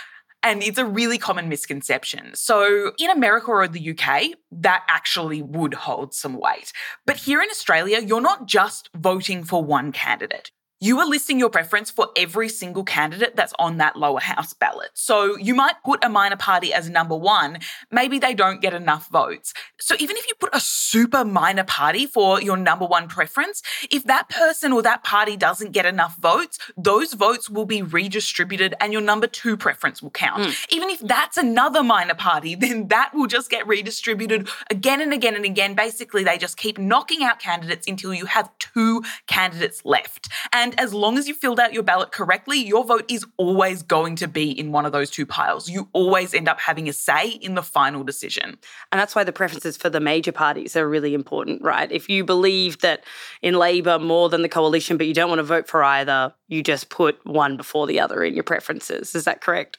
And 0.43 0.63
it's 0.63 0.79
a 0.79 0.85
really 0.85 1.19
common 1.19 1.49
misconception. 1.49 2.31
So, 2.35 2.93
in 2.99 3.11
America 3.11 3.51
or 3.51 3.67
the 3.67 3.91
UK, 3.91 4.37
that 4.53 4.85
actually 4.89 5.43
would 5.43 5.75
hold 5.75 6.15
some 6.15 6.39
weight. 6.39 6.73
But 7.05 7.17
here 7.17 7.43
in 7.43 7.51
Australia, 7.51 8.01
you're 8.01 8.21
not 8.21 8.47
just 8.47 8.91
voting 8.95 9.43
for 9.43 9.65
one 9.65 9.93
candidate. 9.93 10.53
You 10.79 10.99
are 11.01 11.07
listing 11.07 11.39
your 11.39 11.49
preference 11.49 11.91
for 11.91 12.09
every 12.17 12.51
single 12.51 12.85
candidate 12.85 13.35
that's 13.35 13.55
on 13.59 13.79
that 13.79 13.97
lower 13.97 14.21
house 14.21 14.53
ballot. 14.53 14.91
So 14.93 15.37
you 15.39 15.55
might 15.55 15.77
put 15.85 16.05
a 16.05 16.11
minor 16.11 16.37
party 16.37 16.75
as 16.75 16.91
number 16.91 17.17
one, 17.17 17.61
maybe 17.91 18.19
they 18.19 18.35
don't 18.35 18.61
get 18.61 18.75
enough 18.75 19.09
votes. 19.09 19.55
So 19.81 19.95
even 19.99 20.17
if 20.19 20.29
you 20.29 20.35
put 20.39 20.55
a 20.55 20.61
super 20.61 21.25
minor 21.25 21.65
party 21.65 22.07
for 22.07 22.43
your 22.43 22.59
number 22.59 22.85
one 22.85 23.09
preference, 23.09 23.63
if 23.91 24.05
that 24.05 24.29
person 24.29 24.73
or 24.73 24.83
that 24.83 25.03
party 25.03 25.35
doesn't 25.37 25.73
get 25.73 25.87
enough 25.87 26.17
votes, 26.17 26.59
those 26.77 27.15
votes 27.15 27.49
will 27.49 27.65
be 27.65 27.81
redistributed 27.81 28.75
and 28.79 28.93
your 28.93 29.03
number 29.03 29.27
two 29.27 29.57
preference 29.57 30.03
will 30.03 30.11
count. 30.11 30.43
Mm. 30.43 30.67
Even 30.71 30.91
if 30.91 31.01
that's 31.01 31.39
another 31.39 31.83
minor 31.83 32.15
party, 32.15 32.55
then 32.67 32.89
that 32.89 33.15
will 33.15 33.27
just 33.27 33.51
get 33.51 33.67
redistributed 33.67 34.49
again 34.71 35.01
and 35.01 35.15
again 35.15 35.37
and 35.37 35.47
again. 35.47 35.75
Basically, 35.75 36.23
they 36.23 36.37
just 36.37 36.59
keep 36.59 36.79
knocking 36.79 37.23
out 37.23 37.39
candidates 37.39 37.87
until 37.87 38.13
you 38.13 38.27
have 38.27 38.51
two 38.59 39.03
candidates 39.27 39.83
left. 39.85 40.29
And 40.53 40.66
as 40.75 40.93
long 40.93 41.19
as 41.19 41.29
you 41.29 41.35
filled 41.35 41.61
out 41.61 41.73
your 41.73 41.83
ballot 41.83 42.13
correctly, 42.13 42.59
your 42.59 42.85
vote 42.85 43.05
is 43.11 43.25
always 43.37 43.83
going 43.83 44.17
to 44.17 44.29
be 44.29 44.51
in 44.51 44.73
one 44.73 44.87
of 44.87 44.93
those 44.93 45.11
two 45.11 45.27
piles. 45.27 45.69
You 45.69 45.89
always 45.93 46.35
end 46.35 46.49
up 46.49 46.61
having 46.61 46.89
a 46.89 46.93
say 46.93 47.29
in 47.29 47.55
the 47.55 47.63
final 47.63 48.05
decision. 48.05 48.59
And 48.93 49.01
that's 49.01 49.15
why 49.15 49.25
the 49.25 49.33
preferences 49.33 49.77
for 49.77 49.91
the 49.91 50.01
major 50.01 50.33
parties 50.33 50.77
are 50.77 50.89
really 50.89 51.15
important, 51.15 51.63
right? 51.63 51.91
If 51.91 52.09
you 52.09 52.25
believe 52.25 52.79
that 52.81 53.05
in 53.43 53.55
Labor 53.55 53.99
more 53.99 54.29
than 54.29 54.43
the 54.43 54.49
coalition, 54.49 54.97
but 54.97 55.07
you 55.07 55.15
don't 55.15 55.29
want 55.29 55.39
to 55.39 55.45
vote 55.45 55.69
for 55.69 55.83
either, 55.83 56.35
you 56.49 56.63
just 56.63 56.89
put 56.89 57.25
one 57.25 57.57
before 57.57 57.87
the 57.87 58.01
other 58.01 58.23
in 58.25 58.35
your 58.35 58.45
preferences. 58.45 59.15
Is 59.15 59.25
that 59.25 59.41
correct? 59.41 59.79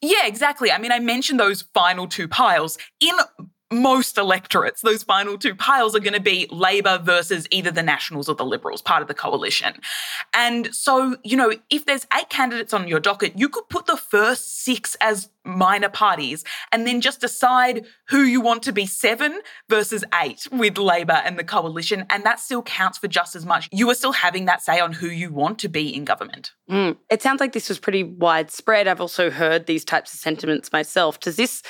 Yeah, 0.00 0.26
exactly. 0.26 0.70
I 0.70 0.78
mean, 0.78 0.92
I 0.92 0.98
mentioned 0.98 1.40
those 1.40 1.62
final 1.72 2.06
two 2.06 2.28
piles. 2.28 2.76
In 3.00 3.14
most 3.74 4.18
electorates, 4.18 4.80
those 4.82 5.02
final 5.02 5.38
two 5.38 5.54
piles 5.54 5.94
are 5.94 6.00
going 6.00 6.14
to 6.14 6.20
be 6.20 6.46
Labor 6.50 6.98
versus 6.98 7.46
either 7.50 7.70
the 7.70 7.82
Nationals 7.82 8.28
or 8.28 8.34
the 8.34 8.44
Liberals, 8.44 8.82
part 8.82 9.02
of 9.02 9.08
the 9.08 9.14
coalition. 9.14 9.74
And 10.32 10.74
so, 10.74 11.16
you 11.22 11.36
know, 11.36 11.52
if 11.70 11.84
there's 11.86 12.06
eight 12.18 12.28
candidates 12.28 12.72
on 12.72 12.88
your 12.88 13.00
docket, 13.00 13.38
you 13.38 13.48
could 13.48 13.68
put 13.68 13.86
the 13.86 13.96
first 13.96 14.62
six 14.64 14.96
as 15.00 15.28
minor 15.44 15.88
parties 15.88 16.44
and 16.72 16.86
then 16.86 17.00
just 17.00 17.20
decide 17.20 17.84
who 18.08 18.22
you 18.22 18.40
want 18.40 18.62
to 18.62 18.72
be 18.72 18.86
seven 18.86 19.40
versus 19.68 20.04
eight 20.22 20.48
with 20.50 20.78
Labor 20.78 21.20
and 21.24 21.38
the 21.38 21.44
coalition. 21.44 22.06
And 22.10 22.24
that 22.24 22.40
still 22.40 22.62
counts 22.62 22.98
for 22.98 23.08
just 23.08 23.36
as 23.36 23.44
much. 23.44 23.68
You 23.70 23.90
are 23.90 23.94
still 23.94 24.12
having 24.12 24.46
that 24.46 24.62
say 24.62 24.80
on 24.80 24.92
who 24.92 25.08
you 25.08 25.32
want 25.32 25.58
to 25.60 25.68
be 25.68 25.94
in 25.94 26.04
government. 26.04 26.52
Mm. 26.70 26.96
It 27.10 27.22
sounds 27.22 27.40
like 27.40 27.52
this 27.52 27.68
was 27.68 27.78
pretty 27.78 28.04
widespread. 28.04 28.88
I've 28.88 29.00
also 29.00 29.30
heard 29.30 29.66
these 29.66 29.84
types 29.84 30.14
of 30.14 30.20
sentiments 30.20 30.72
myself. 30.72 31.20
Does 31.20 31.36
this 31.36 31.62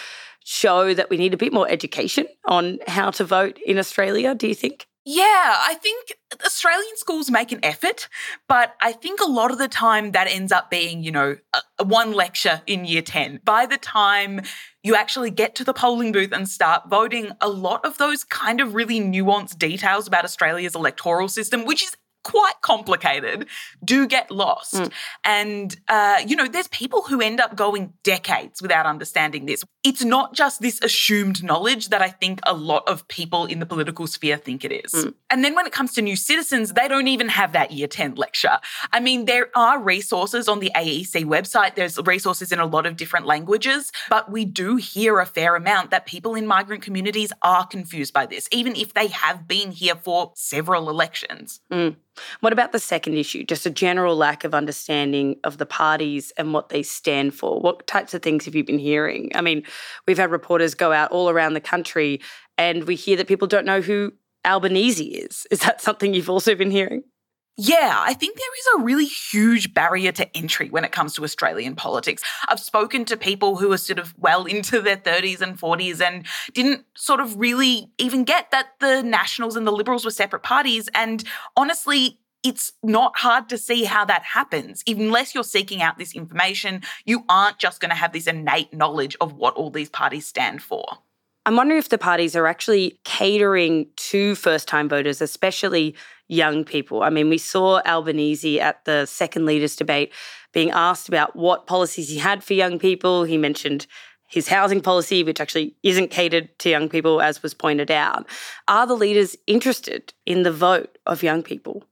show 0.44 0.94
that 0.94 1.10
we 1.10 1.16
need 1.16 1.34
a 1.34 1.38
bit 1.38 1.52
more 1.52 1.68
education 1.68 2.26
on 2.46 2.78
how 2.86 3.10
to 3.10 3.24
vote 3.24 3.58
in 3.66 3.78
Australia, 3.78 4.34
do 4.34 4.46
you 4.46 4.54
think? 4.54 4.86
Yeah, 5.06 5.24
I 5.58 5.74
think 5.82 6.14
Australian 6.46 6.96
schools 6.96 7.30
make 7.30 7.52
an 7.52 7.60
effort, 7.62 8.08
but 8.48 8.74
I 8.80 8.92
think 8.92 9.20
a 9.20 9.28
lot 9.28 9.50
of 9.50 9.58
the 9.58 9.68
time 9.68 10.12
that 10.12 10.28
ends 10.28 10.50
up 10.50 10.70
being, 10.70 11.02
you 11.02 11.12
know, 11.12 11.36
one 11.82 12.12
lecture 12.12 12.62
in 12.66 12.86
year 12.86 13.02
10. 13.02 13.40
By 13.44 13.66
the 13.66 13.76
time 13.76 14.40
you 14.82 14.94
actually 14.94 15.30
get 15.30 15.54
to 15.56 15.64
the 15.64 15.74
polling 15.74 16.10
booth 16.10 16.32
and 16.32 16.48
start 16.48 16.88
voting, 16.88 17.32
a 17.42 17.50
lot 17.50 17.84
of 17.84 17.98
those 17.98 18.24
kind 18.24 18.62
of 18.62 18.74
really 18.74 18.98
nuanced 18.98 19.58
details 19.58 20.06
about 20.06 20.24
Australia's 20.24 20.74
electoral 20.74 21.28
system, 21.28 21.66
which 21.66 21.82
is 21.82 21.94
quite 22.24 22.54
complicated 22.62 23.46
do 23.84 24.06
get 24.06 24.30
lost. 24.30 24.74
Mm. 24.74 24.92
And, 25.22 25.76
uh, 25.88 26.22
you 26.26 26.34
know, 26.34 26.48
there's 26.48 26.68
people 26.68 27.02
who 27.02 27.20
end 27.20 27.40
up 27.40 27.54
going 27.54 27.92
decades 28.02 28.60
without 28.60 28.86
understanding 28.86 29.46
this. 29.46 29.64
It's 29.84 30.02
not 30.02 30.34
just 30.34 30.60
this 30.60 30.80
assumed 30.82 31.44
knowledge 31.44 31.90
that 31.90 32.02
I 32.02 32.08
think 32.08 32.40
a 32.46 32.54
lot 32.54 32.88
of 32.88 33.06
people 33.08 33.46
in 33.46 33.60
the 33.60 33.66
political 33.66 34.06
sphere 34.06 34.36
think 34.36 34.64
it 34.64 34.72
is. 34.72 34.92
Mm. 34.92 35.14
And 35.30 35.44
then 35.44 35.54
when 35.54 35.66
it 35.66 35.72
comes 35.72 35.92
to 35.94 36.02
new 36.02 36.16
citizens, 36.16 36.72
they 36.72 36.88
don't 36.88 37.08
even 37.08 37.28
have 37.28 37.52
that 37.52 37.70
year 37.70 37.86
10 37.86 38.14
lecture. 38.14 38.58
I 38.92 39.00
mean, 39.00 39.26
there 39.26 39.50
are 39.54 39.78
resources 39.80 40.48
on 40.48 40.60
the 40.60 40.72
AEC 40.74 41.24
website, 41.24 41.74
there's 41.74 41.98
resources 41.98 42.50
in 42.52 42.58
a 42.58 42.66
lot 42.66 42.86
of 42.86 42.96
different 42.96 43.26
languages, 43.26 43.92
but 44.08 44.30
we 44.30 44.44
do 44.44 44.76
hear 44.76 45.20
a 45.20 45.26
fair 45.26 45.56
amount 45.56 45.90
that 45.90 46.06
people 46.06 46.34
in 46.34 46.46
migrant 46.46 46.82
communities 46.82 47.32
are 47.42 47.66
confused 47.66 48.12
by 48.12 48.26
this, 48.26 48.48
even 48.50 48.74
if 48.76 48.94
they 48.94 49.08
have 49.08 49.46
been 49.46 49.70
here 49.70 49.94
for 49.94 50.32
several 50.34 50.88
elections. 50.88 51.60
Mm. 51.70 51.96
What 52.40 52.52
about 52.52 52.72
the 52.72 52.78
second 52.78 53.14
issue? 53.14 53.44
Just 53.44 53.66
a 53.66 53.70
general 53.70 54.16
lack 54.16 54.44
of 54.44 54.54
understanding 54.54 55.36
of 55.44 55.58
the 55.58 55.66
parties 55.66 56.32
and 56.36 56.52
what 56.52 56.68
they 56.68 56.82
stand 56.82 57.34
for. 57.34 57.60
What 57.60 57.86
types 57.86 58.14
of 58.14 58.22
things 58.22 58.44
have 58.44 58.54
you 58.54 58.64
been 58.64 58.78
hearing? 58.78 59.30
I 59.34 59.40
mean, 59.40 59.64
we've 60.06 60.18
had 60.18 60.30
reporters 60.30 60.74
go 60.74 60.92
out 60.92 61.10
all 61.10 61.30
around 61.30 61.54
the 61.54 61.60
country 61.60 62.20
and 62.58 62.84
we 62.84 62.94
hear 62.94 63.16
that 63.16 63.28
people 63.28 63.48
don't 63.48 63.66
know 63.66 63.80
who 63.80 64.12
Albanese 64.44 65.04
is. 65.04 65.46
Is 65.50 65.60
that 65.60 65.80
something 65.80 66.14
you've 66.14 66.30
also 66.30 66.54
been 66.54 66.70
hearing? 66.70 67.02
Yeah, 67.56 67.96
I 68.00 68.14
think 68.14 68.36
there 68.36 68.46
is 68.58 68.80
a 68.80 68.84
really 68.84 69.04
huge 69.04 69.74
barrier 69.74 70.10
to 70.12 70.36
entry 70.36 70.70
when 70.70 70.84
it 70.84 70.90
comes 70.90 71.14
to 71.14 71.22
Australian 71.22 71.76
politics. 71.76 72.22
I've 72.48 72.58
spoken 72.58 73.04
to 73.04 73.16
people 73.16 73.56
who 73.56 73.70
are 73.70 73.78
sort 73.78 74.00
of 74.00 74.12
well 74.18 74.44
into 74.44 74.80
their 74.80 74.96
30s 74.96 75.40
and 75.40 75.56
40s 75.56 76.00
and 76.00 76.26
didn't 76.52 76.84
sort 76.96 77.20
of 77.20 77.38
really 77.38 77.92
even 77.96 78.24
get 78.24 78.50
that 78.50 78.70
the 78.80 79.02
Nationals 79.02 79.54
and 79.54 79.66
the 79.66 79.72
Liberals 79.72 80.04
were 80.04 80.10
separate 80.10 80.42
parties. 80.42 80.88
And 80.94 81.22
honestly, 81.56 82.18
it's 82.42 82.72
not 82.82 83.16
hard 83.18 83.48
to 83.50 83.56
see 83.56 83.84
how 83.84 84.04
that 84.04 84.22
happens. 84.22 84.82
Unless 84.88 85.32
you're 85.32 85.44
seeking 85.44 85.80
out 85.80 85.96
this 85.96 86.12
information, 86.12 86.82
you 87.04 87.24
aren't 87.28 87.58
just 87.58 87.80
going 87.80 87.90
to 87.90 87.96
have 87.96 88.12
this 88.12 88.26
innate 88.26 88.74
knowledge 88.74 89.16
of 89.20 89.32
what 89.32 89.54
all 89.54 89.70
these 89.70 89.88
parties 89.88 90.26
stand 90.26 90.60
for. 90.60 90.84
I'm 91.46 91.56
wondering 91.56 91.78
if 91.78 91.90
the 91.90 91.98
parties 91.98 92.34
are 92.34 92.46
actually 92.46 92.98
catering 93.04 93.86
to 93.96 94.34
first 94.34 94.66
time 94.66 94.88
voters, 94.88 95.20
especially 95.20 95.94
young 96.34 96.64
people. 96.64 97.02
I 97.02 97.10
mean, 97.10 97.28
we 97.28 97.38
saw 97.38 97.80
Albanese 97.86 98.60
at 98.60 98.84
the 98.84 99.06
second 99.06 99.46
leaders 99.46 99.76
debate 99.76 100.12
being 100.52 100.70
asked 100.70 101.08
about 101.08 101.34
what 101.36 101.66
policies 101.66 102.08
he 102.08 102.18
had 102.18 102.42
for 102.42 102.54
young 102.54 102.78
people. 102.78 103.24
He 103.24 103.38
mentioned 103.38 103.86
his 104.28 104.48
housing 104.48 104.80
policy, 104.80 105.22
which 105.22 105.40
actually 105.40 105.76
isn't 105.82 106.10
catered 106.10 106.58
to 106.58 106.70
young 106.70 106.88
people, 106.88 107.20
as 107.20 107.42
was 107.42 107.54
pointed 107.54 107.90
out. 107.90 108.26
Are 108.66 108.86
the 108.86 108.96
leaders 108.96 109.36
interested 109.46 110.12
in 110.26 110.42
the 110.42 110.52
vote 110.52 110.98
of 111.06 111.22
young 111.22 111.42
people? 111.42 111.84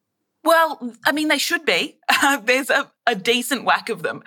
Well, 0.45 0.93
I 1.07 1.13
mean, 1.13 1.29
they 1.29 1.39
should 1.39 1.65
be. 1.65 1.99
There's 2.45 2.71
a, 2.71 2.91
a 3.07 3.15
decent 3.15 3.65
whack 3.65 3.89
of 3.89 4.03
them. 4.03 4.23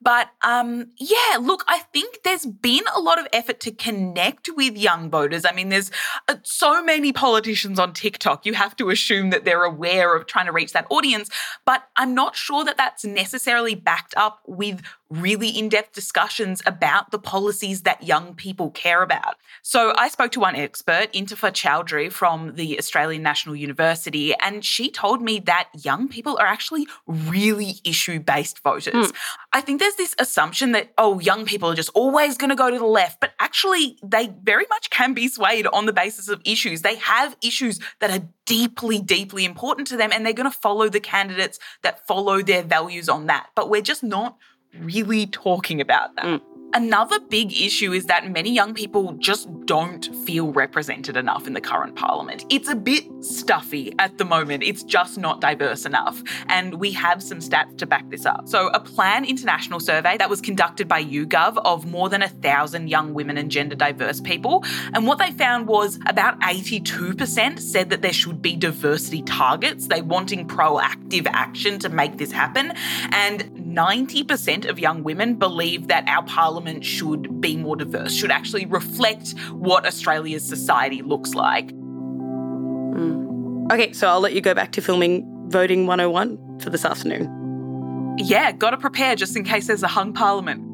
But 0.00 0.30
um, 0.42 0.90
yeah, 0.98 1.38
look, 1.40 1.64
I 1.66 1.80
think 1.92 2.20
there's 2.22 2.46
been 2.46 2.84
a 2.94 3.00
lot 3.00 3.18
of 3.18 3.26
effort 3.32 3.60
to 3.60 3.72
connect 3.72 4.48
with 4.56 4.76
young 4.76 5.10
voters. 5.10 5.44
I 5.44 5.52
mean, 5.52 5.68
there's 5.68 5.90
uh, 6.28 6.36
so 6.42 6.82
many 6.82 7.12
politicians 7.12 7.78
on 7.78 7.92
TikTok. 7.92 8.46
You 8.46 8.54
have 8.54 8.76
to 8.76 8.90
assume 8.90 9.30
that 9.30 9.44
they're 9.44 9.64
aware 9.64 10.14
of 10.14 10.26
trying 10.26 10.46
to 10.46 10.52
reach 10.52 10.72
that 10.72 10.86
audience. 10.90 11.28
But 11.64 11.88
I'm 11.96 12.14
not 12.14 12.36
sure 12.36 12.64
that 12.64 12.76
that's 12.76 13.04
necessarily 13.04 13.74
backed 13.74 14.14
up 14.16 14.40
with 14.46 14.82
really 15.10 15.48
in 15.48 15.68
depth 15.68 15.92
discussions 15.92 16.62
about 16.64 17.10
the 17.10 17.18
policies 17.18 17.82
that 17.82 18.04
young 18.04 18.34
people 18.34 18.70
care 18.70 19.02
about. 19.02 19.34
So 19.60 19.92
I 19.96 20.08
spoke 20.08 20.30
to 20.32 20.40
one 20.40 20.54
expert, 20.54 21.12
Intifar 21.12 21.50
Chowdhury 21.50 22.12
from 22.12 22.54
the 22.54 22.78
Australian 22.78 23.22
National 23.22 23.56
University, 23.56 24.34
and 24.36 24.64
she 24.64 24.88
told 24.88 25.20
me 25.20 25.40
that 25.40 25.68
young 25.82 26.08
people 26.08 26.38
are 26.38 26.46
actually 26.46 26.86
really 27.06 27.74
issue 27.84 28.19
based 28.20 28.62
voters. 28.62 29.12
Mm. 29.12 29.14
I 29.52 29.60
think 29.60 29.80
there's 29.80 29.96
this 29.96 30.14
assumption 30.18 30.72
that, 30.72 30.92
oh, 30.98 31.20
young 31.20 31.44
people 31.44 31.70
are 31.70 31.74
just 31.74 31.90
always 31.94 32.36
going 32.36 32.50
to 32.50 32.56
go 32.56 32.70
to 32.70 32.78
the 32.78 32.86
left, 32.86 33.20
but 33.20 33.32
actually, 33.38 33.98
they 34.02 34.32
very 34.42 34.66
much 34.70 34.90
can 34.90 35.14
be 35.14 35.28
swayed 35.28 35.66
on 35.66 35.86
the 35.86 35.92
basis 35.92 36.28
of 36.28 36.40
issues. 36.44 36.82
They 36.82 36.96
have 36.96 37.36
issues 37.42 37.80
that 38.00 38.10
are 38.10 38.26
deeply, 38.46 39.00
deeply 39.00 39.44
important 39.44 39.88
to 39.88 39.96
them, 39.96 40.10
and 40.12 40.24
they're 40.24 40.32
going 40.32 40.50
to 40.50 40.56
follow 40.56 40.88
the 40.88 41.00
candidates 41.00 41.58
that 41.82 42.06
follow 42.06 42.42
their 42.42 42.62
values 42.62 43.08
on 43.08 43.26
that. 43.26 43.48
But 43.54 43.70
we're 43.70 43.82
just 43.82 44.02
not 44.02 44.36
really 44.78 45.26
talking 45.26 45.80
about 45.80 46.16
that. 46.16 46.24
Mm. 46.24 46.40
Another 46.72 47.18
big 47.18 47.52
issue 47.52 47.92
is 47.92 48.06
that 48.06 48.30
many 48.30 48.52
young 48.52 48.74
people 48.74 49.12
just 49.14 49.48
don't 49.66 50.14
feel 50.24 50.52
represented 50.52 51.16
enough 51.16 51.48
in 51.48 51.52
the 51.52 51.60
current 51.60 51.96
parliament. 51.96 52.44
It's 52.48 52.68
a 52.68 52.76
bit 52.76 53.04
stuffy 53.20 53.92
at 53.98 54.18
the 54.18 54.24
moment. 54.24 54.62
It's 54.62 54.84
just 54.84 55.18
not 55.18 55.40
diverse 55.40 55.84
enough. 55.84 56.22
And 56.46 56.74
we 56.74 56.92
have 56.92 57.22
some 57.22 57.38
stats 57.40 57.76
to 57.78 57.86
back 57.86 58.08
this 58.10 58.24
up. 58.24 58.48
So, 58.48 58.68
a 58.68 58.78
Plan 58.78 59.24
International 59.24 59.80
survey 59.80 60.16
that 60.18 60.30
was 60.30 60.40
conducted 60.40 60.86
by 60.86 61.02
YouGov 61.02 61.60
of 61.64 61.86
more 61.86 62.08
than 62.08 62.22
a 62.22 62.28
thousand 62.28 62.88
young 62.88 63.14
women 63.14 63.36
and 63.36 63.50
gender 63.50 63.74
diverse 63.74 64.20
people. 64.20 64.64
And 64.94 65.06
what 65.06 65.18
they 65.18 65.32
found 65.32 65.66
was 65.66 65.98
about 66.06 66.38
82% 66.40 67.58
said 67.58 67.90
that 67.90 68.02
there 68.02 68.12
should 68.12 68.40
be 68.40 68.54
diversity 68.54 69.22
targets. 69.22 69.88
They 69.88 70.02
wanting 70.02 70.46
proactive 70.46 71.26
action 71.26 71.80
to 71.80 71.88
make 71.88 72.16
this 72.16 72.30
happen. 72.30 72.72
And 73.10 73.59
90% 73.70 74.68
of 74.68 74.78
young 74.78 75.02
women 75.02 75.36
believe 75.36 75.88
that 75.88 76.06
our 76.08 76.22
parliament 76.24 76.84
should 76.84 77.40
be 77.40 77.56
more 77.56 77.76
diverse, 77.76 78.14
should 78.14 78.30
actually 78.30 78.66
reflect 78.66 79.38
what 79.52 79.86
Australia's 79.86 80.46
society 80.46 81.02
looks 81.02 81.34
like. 81.34 81.72
Mm. 81.72 83.72
Okay, 83.72 83.92
so 83.92 84.08
I'll 84.08 84.20
let 84.20 84.34
you 84.34 84.40
go 84.40 84.54
back 84.54 84.72
to 84.72 84.80
filming 84.80 85.26
Voting 85.50 85.86
101 85.86 86.60
for 86.60 86.70
this 86.70 86.84
afternoon. 86.84 88.14
Yeah, 88.18 88.52
gotta 88.52 88.76
prepare 88.76 89.16
just 89.16 89.36
in 89.36 89.42
case 89.42 89.66
there's 89.66 89.82
a 89.82 89.88
hung 89.88 90.12
parliament. 90.12 90.70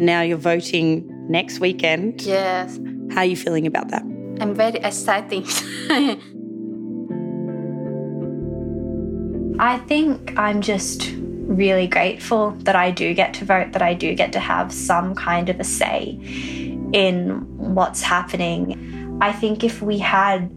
Now 0.00 0.22
you're 0.22 0.38
voting 0.38 1.06
next 1.28 1.60
weekend. 1.60 2.22
Yes. 2.22 2.78
How 3.10 3.20
are 3.20 3.24
you 3.24 3.36
feeling 3.36 3.66
about 3.66 3.88
that? 3.88 4.02
I'm 4.40 4.54
very 4.54 4.78
excited. 4.78 5.46
I 9.60 9.76
think 9.76 10.38
I'm 10.38 10.62
just 10.62 11.12
really 11.18 11.86
grateful 11.86 12.52
that 12.60 12.74
I 12.74 12.90
do 12.90 13.12
get 13.12 13.34
to 13.34 13.44
vote, 13.44 13.72
that 13.72 13.82
I 13.82 13.92
do 13.92 14.14
get 14.14 14.32
to 14.32 14.40
have 14.40 14.72
some 14.72 15.14
kind 15.14 15.50
of 15.50 15.60
a 15.60 15.64
say 15.64 16.18
in 16.94 17.44
what's 17.58 18.00
happening. 18.00 19.18
I 19.20 19.32
think 19.32 19.62
if 19.62 19.82
we 19.82 19.98
had 19.98 20.50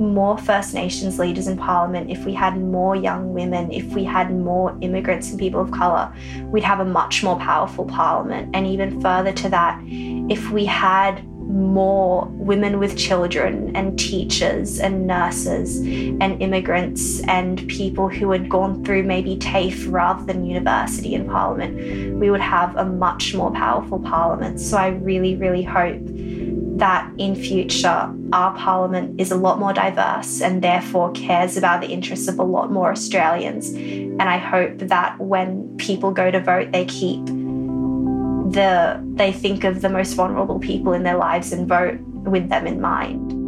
more 0.00 0.36
First 0.38 0.74
Nations 0.74 1.20
leaders 1.20 1.46
in 1.46 1.56
Parliament, 1.56 2.10
if 2.10 2.24
we 2.24 2.34
had 2.34 2.60
more 2.60 2.96
young 2.96 3.32
women, 3.32 3.70
if 3.70 3.84
we 3.94 4.02
had 4.02 4.34
more 4.34 4.76
immigrants 4.80 5.30
and 5.30 5.38
people 5.38 5.60
of 5.60 5.70
colour, 5.70 6.12
we'd 6.46 6.64
have 6.64 6.80
a 6.80 6.84
much 6.84 7.22
more 7.22 7.38
powerful 7.38 7.84
Parliament. 7.84 8.50
And 8.54 8.66
even 8.66 9.00
further 9.00 9.32
to 9.34 9.48
that, 9.50 9.80
if 9.86 10.50
we 10.50 10.64
had 10.64 11.24
more 11.48 12.26
women 12.32 12.78
with 12.78 12.96
children 12.96 13.74
and 13.74 13.98
teachers 13.98 14.78
and 14.78 15.06
nurses 15.06 15.78
and 15.78 16.40
immigrants 16.42 17.20
and 17.20 17.66
people 17.68 18.08
who 18.08 18.30
had 18.30 18.48
gone 18.50 18.84
through 18.84 19.02
maybe 19.02 19.36
TAFE 19.36 19.90
rather 19.90 20.24
than 20.24 20.44
university 20.44 21.14
in 21.14 21.26
Parliament, 21.26 22.20
we 22.20 22.30
would 22.30 22.40
have 22.40 22.76
a 22.76 22.84
much 22.84 23.34
more 23.34 23.50
powerful 23.50 23.98
Parliament. 23.98 24.60
So 24.60 24.76
I 24.76 24.88
really, 24.88 25.36
really 25.36 25.62
hope 25.62 26.00
that 26.78 27.10
in 27.18 27.34
future 27.34 28.14
our 28.32 28.54
Parliament 28.56 29.20
is 29.20 29.30
a 29.32 29.36
lot 29.36 29.58
more 29.58 29.72
diverse 29.72 30.40
and 30.40 30.62
therefore 30.62 31.10
cares 31.12 31.56
about 31.56 31.80
the 31.80 31.88
interests 31.88 32.28
of 32.28 32.38
a 32.38 32.42
lot 32.42 32.70
more 32.70 32.90
Australians. 32.92 33.70
And 33.70 34.22
I 34.22 34.36
hope 34.36 34.78
that 34.78 35.18
when 35.18 35.76
people 35.78 36.12
go 36.12 36.30
to 36.30 36.40
vote, 36.40 36.72
they 36.72 36.84
keep 36.84 37.26
the 38.52 39.00
they 39.14 39.32
think 39.32 39.64
of 39.64 39.80
the 39.80 39.88
most 39.88 40.14
vulnerable 40.14 40.58
people 40.58 40.92
in 40.92 41.02
their 41.02 41.16
lives 41.16 41.52
and 41.52 41.68
vote 41.68 41.98
with 42.00 42.48
them 42.48 42.66
in 42.66 42.80
mind. 42.80 43.38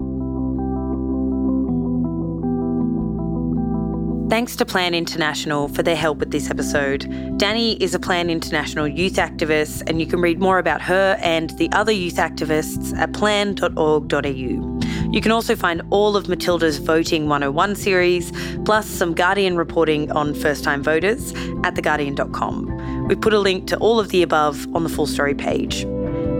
Thanks 4.30 4.54
to 4.56 4.64
Plan 4.64 4.94
International 4.94 5.66
for 5.66 5.82
their 5.82 5.96
help 5.96 6.18
with 6.18 6.30
this 6.30 6.50
episode. 6.50 7.00
Danny 7.36 7.72
is 7.82 7.96
a 7.96 7.98
Plan 7.98 8.30
International 8.30 8.86
youth 8.86 9.14
activist, 9.14 9.82
and 9.88 10.00
you 10.00 10.06
can 10.06 10.20
read 10.20 10.38
more 10.38 10.60
about 10.60 10.80
her 10.82 11.18
and 11.20 11.50
the 11.58 11.68
other 11.72 11.90
youth 11.90 12.14
activists 12.14 12.96
at 12.96 13.12
plan.org.au. 13.12 14.20
You 15.12 15.20
can 15.20 15.32
also 15.32 15.56
find 15.56 15.82
all 15.90 16.16
of 16.16 16.28
Matilda's 16.28 16.78
Voting 16.78 17.26
101 17.28 17.74
series, 17.74 18.30
plus 18.64 18.86
some 18.86 19.14
Guardian 19.14 19.56
reporting 19.56 20.12
on 20.12 20.32
first 20.34 20.62
time 20.62 20.84
voters 20.84 21.32
at 21.64 21.74
theguardian.com. 21.74 22.69
We've 23.10 23.20
put 23.20 23.34
a 23.34 23.40
link 23.40 23.66
to 23.66 23.76
all 23.78 23.98
of 23.98 24.10
the 24.10 24.22
above 24.22 24.72
on 24.72 24.84
the 24.84 24.88
full 24.88 25.08
story 25.08 25.34
page. 25.34 25.84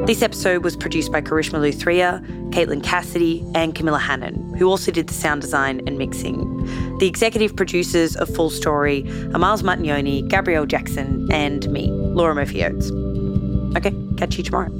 This 0.06 0.22
episode 0.22 0.62
was 0.62 0.76
produced 0.76 1.11
by 1.11 1.20
Karishma 1.20 1.59
Luthria, 1.59 2.24
Caitlin 2.52 2.80
Cassidy, 2.80 3.44
and 3.56 3.74
Camilla 3.74 3.98
Hannon, 3.98 4.54
who 4.54 4.68
also 4.68 4.92
did 4.92 5.09
the 5.09 5.12
sound 5.14 5.42
design 5.42 5.83
and 5.88 5.98
mixing. 5.98 6.38
The 6.98 7.09
executive 7.09 7.56
producers 7.56 8.14
of 8.14 8.33
Full 8.37 8.50
Story 8.50 9.02
are 9.35 9.40
Miles 9.40 9.64
Martignoni, 9.64 10.28
Gabrielle 10.28 10.64
Jackson, 10.64 11.26
and 11.33 11.68
me, 11.72 11.88
Laura 11.90 12.37
Murphy 12.37 12.64
Oates. 12.64 12.92
Okay, 13.76 13.92
catch 14.16 14.38
you 14.38 14.44
tomorrow. 14.44 14.70